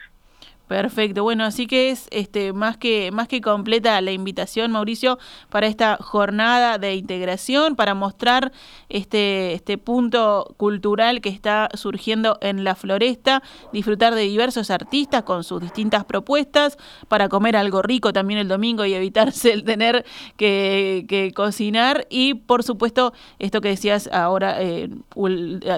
Perfecto, 0.71 1.23
bueno, 1.23 1.43
así 1.43 1.67
que 1.67 1.89
es 1.89 2.07
este 2.11 2.53
más 2.53 2.77
que 2.77 3.11
más 3.11 3.27
que 3.27 3.41
completa 3.41 3.99
la 3.99 4.13
invitación, 4.13 4.71
Mauricio, 4.71 5.19
para 5.49 5.67
esta 5.67 5.97
jornada 5.97 6.77
de 6.77 6.95
integración, 6.95 7.75
para 7.75 7.93
mostrar 7.93 8.53
este 8.87 9.53
este 9.53 9.77
punto 9.77 10.55
cultural 10.55 11.19
que 11.19 11.27
está 11.27 11.67
surgiendo 11.73 12.37
en 12.39 12.63
la 12.63 12.75
Floresta, 12.75 13.43
disfrutar 13.73 14.15
de 14.15 14.21
diversos 14.21 14.71
artistas 14.71 15.23
con 15.23 15.43
sus 15.43 15.59
distintas 15.59 16.05
propuestas, 16.05 16.77
para 17.09 17.27
comer 17.27 17.57
algo 17.57 17.81
rico 17.81 18.13
también 18.13 18.39
el 18.39 18.47
domingo 18.47 18.85
y 18.85 18.93
evitarse 18.93 19.51
el 19.51 19.65
tener 19.65 20.05
que, 20.37 21.33
cocinar 21.35 22.07
y 22.09 22.35
por 22.35 22.63
supuesto 22.63 23.11
esto 23.39 23.59
que 23.59 23.67
decías 23.67 24.07
ahora 24.13 24.61
eh, 24.61 24.89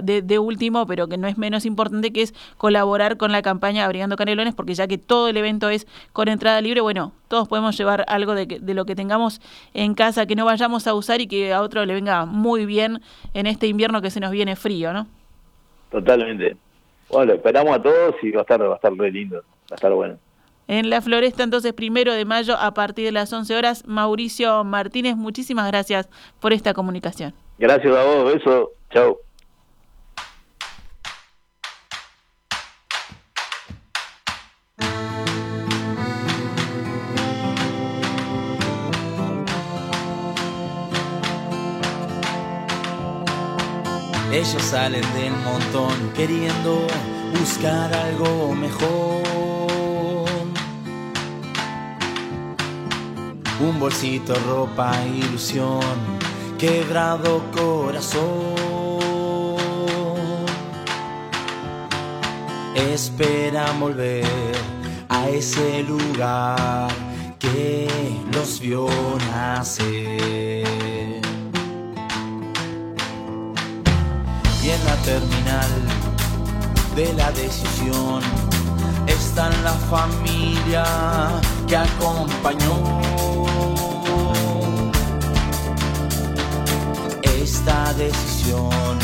de, 0.03 0.21
de 0.21 0.37
último, 0.37 0.85
pero 0.85 1.07
que 1.07 1.17
no 1.17 1.27
es 1.27 1.39
menos 1.39 1.65
importante, 1.65 2.13
que 2.13 2.21
es 2.21 2.35
colaborar 2.57 3.17
con 3.17 3.31
la 3.31 3.41
campaña 3.41 3.85
Abrigando 3.85 4.17
Canelones, 4.17 4.53
porque 4.53 4.75
ya 4.75 4.82
que 4.87 4.97
todo 4.97 5.27
el 5.27 5.37
evento 5.37 5.69
es 5.69 5.87
con 6.11 6.27
entrada 6.27 6.61
libre, 6.61 6.81
bueno, 6.81 7.13
todos 7.27 7.47
podemos 7.47 7.77
llevar 7.77 8.05
algo 8.07 8.35
de, 8.35 8.45
de 8.45 8.73
lo 8.73 8.85
que 8.85 8.95
tengamos 8.95 9.41
en 9.73 9.93
casa 9.95 10.25
que 10.25 10.35
no 10.35 10.45
vayamos 10.45 10.87
a 10.87 10.93
usar 10.93 11.21
y 11.21 11.27
que 11.27 11.53
a 11.53 11.61
otro 11.61 11.85
le 11.85 11.93
venga 11.93 12.25
muy 12.25 12.65
bien 12.65 13.01
en 13.33 13.47
este 13.47 13.67
invierno 13.67 14.01
que 14.01 14.09
se 14.09 14.19
nos 14.19 14.31
viene 14.31 14.55
frío, 14.55 14.93
¿no? 14.93 15.07
Totalmente. 15.91 16.57
Bueno, 17.09 17.33
esperamos 17.33 17.75
a 17.75 17.81
todos 17.81 18.15
y 18.23 18.31
va 18.31 18.39
a 18.39 18.41
estar, 18.41 18.61
va 18.61 18.73
a 18.73 18.75
estar 18.75 18.91
re 18.93 19.11
lindo, 19.11 19.37
va 19.37 19.71
a 19.71 19.75
estar 19.75 19.91
bueno. 19.93 20.17
En 20.67 20.89
la 20.89 21.01
floresta, 21.01 21.43
entonces, 21.43 21.73
primero 21.73 22.13
de 22.13 22.25
mayo, 22.25 22.55
a 22.57 22.73
partir 22.73 23.05
de 23.05 23.11
las 23.11 23.31
11 23.31 23.55
horas, 23.55 23.83
Mauricio 23.85 24.63
Martínez, 24.63 25.15
muchísimas 25.15 25.67
gracias 25.67 26.09
por 26.39 26.53
esta 26.53 26.73
comunicación. 26.73 27.33
Gracias 27.59 27.95
a 27.95 28.03
vos, 28.03 28.33
beso, 28.33 28.71
chao. 28.91 29.19
Ellos 44.33 44.63
salen 44.63 45.03
del 45.13 45.31
montón 45.31 45.93
queriendo 46.15 46.87
buscar 47.39 47.93
algo 47.93 48.55
mejor. 48.55 49.21
Un 53.59 53.79
bolsito, 53.79 54.33
ropa, 54.47 54.91
ilusión, 55.05 55.83
quebrado 56.57 57.43
corazón. 57.51 58.55
Esperan 62.73 63.79
volver 63.79 64.25
a 65.09 65.29
ese 65.29 65.83
lugar 65.83 66.89
que 67.37 67.87
los 68.33 68.59
vio 68.59 68.87
nacer. 69.31 70.62
Y 74.63 74.69
en 74.69 74.85
la 74.85 74.95
terminal 74.97 75.71
de 76.95 77.11
la 77.13 77.31
decisión 77.33 78.21
está 79.07 79.49
la 79.61 79.73
familia 79.91 80.85
que 81.67 81.75
acompañó. 81.75 82.75
Esta 87.23 87.93
decisión 87.95 88.99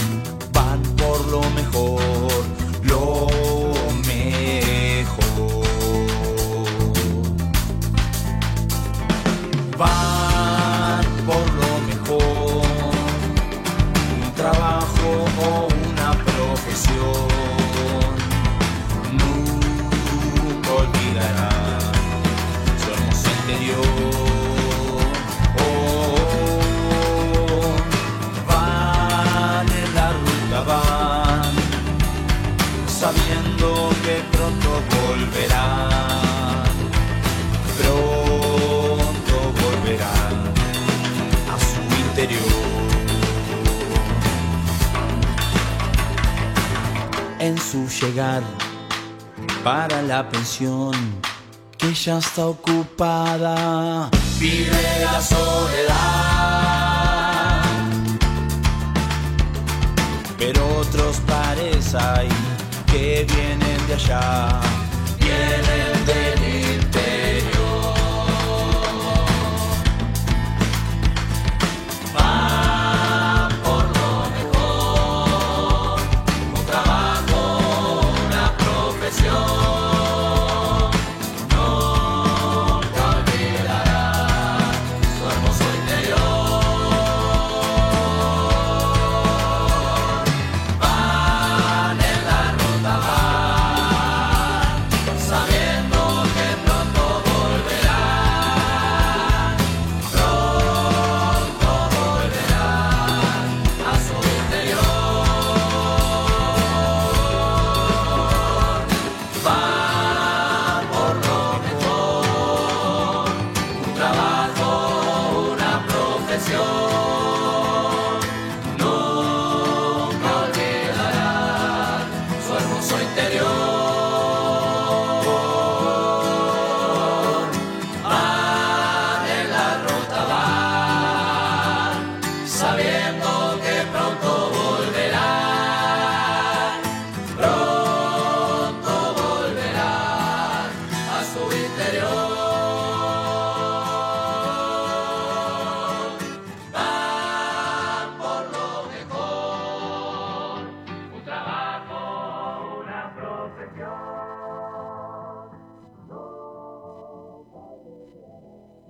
van 0.54 0.82
por 0.95 1.28
lo 1.28 1.41
mejor 1.52 2.45
lo 2.84 3.59
que 51.77 51.93
ya 51.93 52.17
está 52.17 52.47
ocupada. 52.47 54.09
Vive 54.39 54.99
la 55.03 55.21
soledad. 55.21 56.83
Pero 60.37 60.67
otros 60.79 61.17
pares 61.27 61.95
hay 61.95 62.29
que 62.91 63.25
vienen 63.33 63.87
de 63.87 63.93
allá, 63.93 64.61
vienen 65.19 66.05
de 66.05 66.28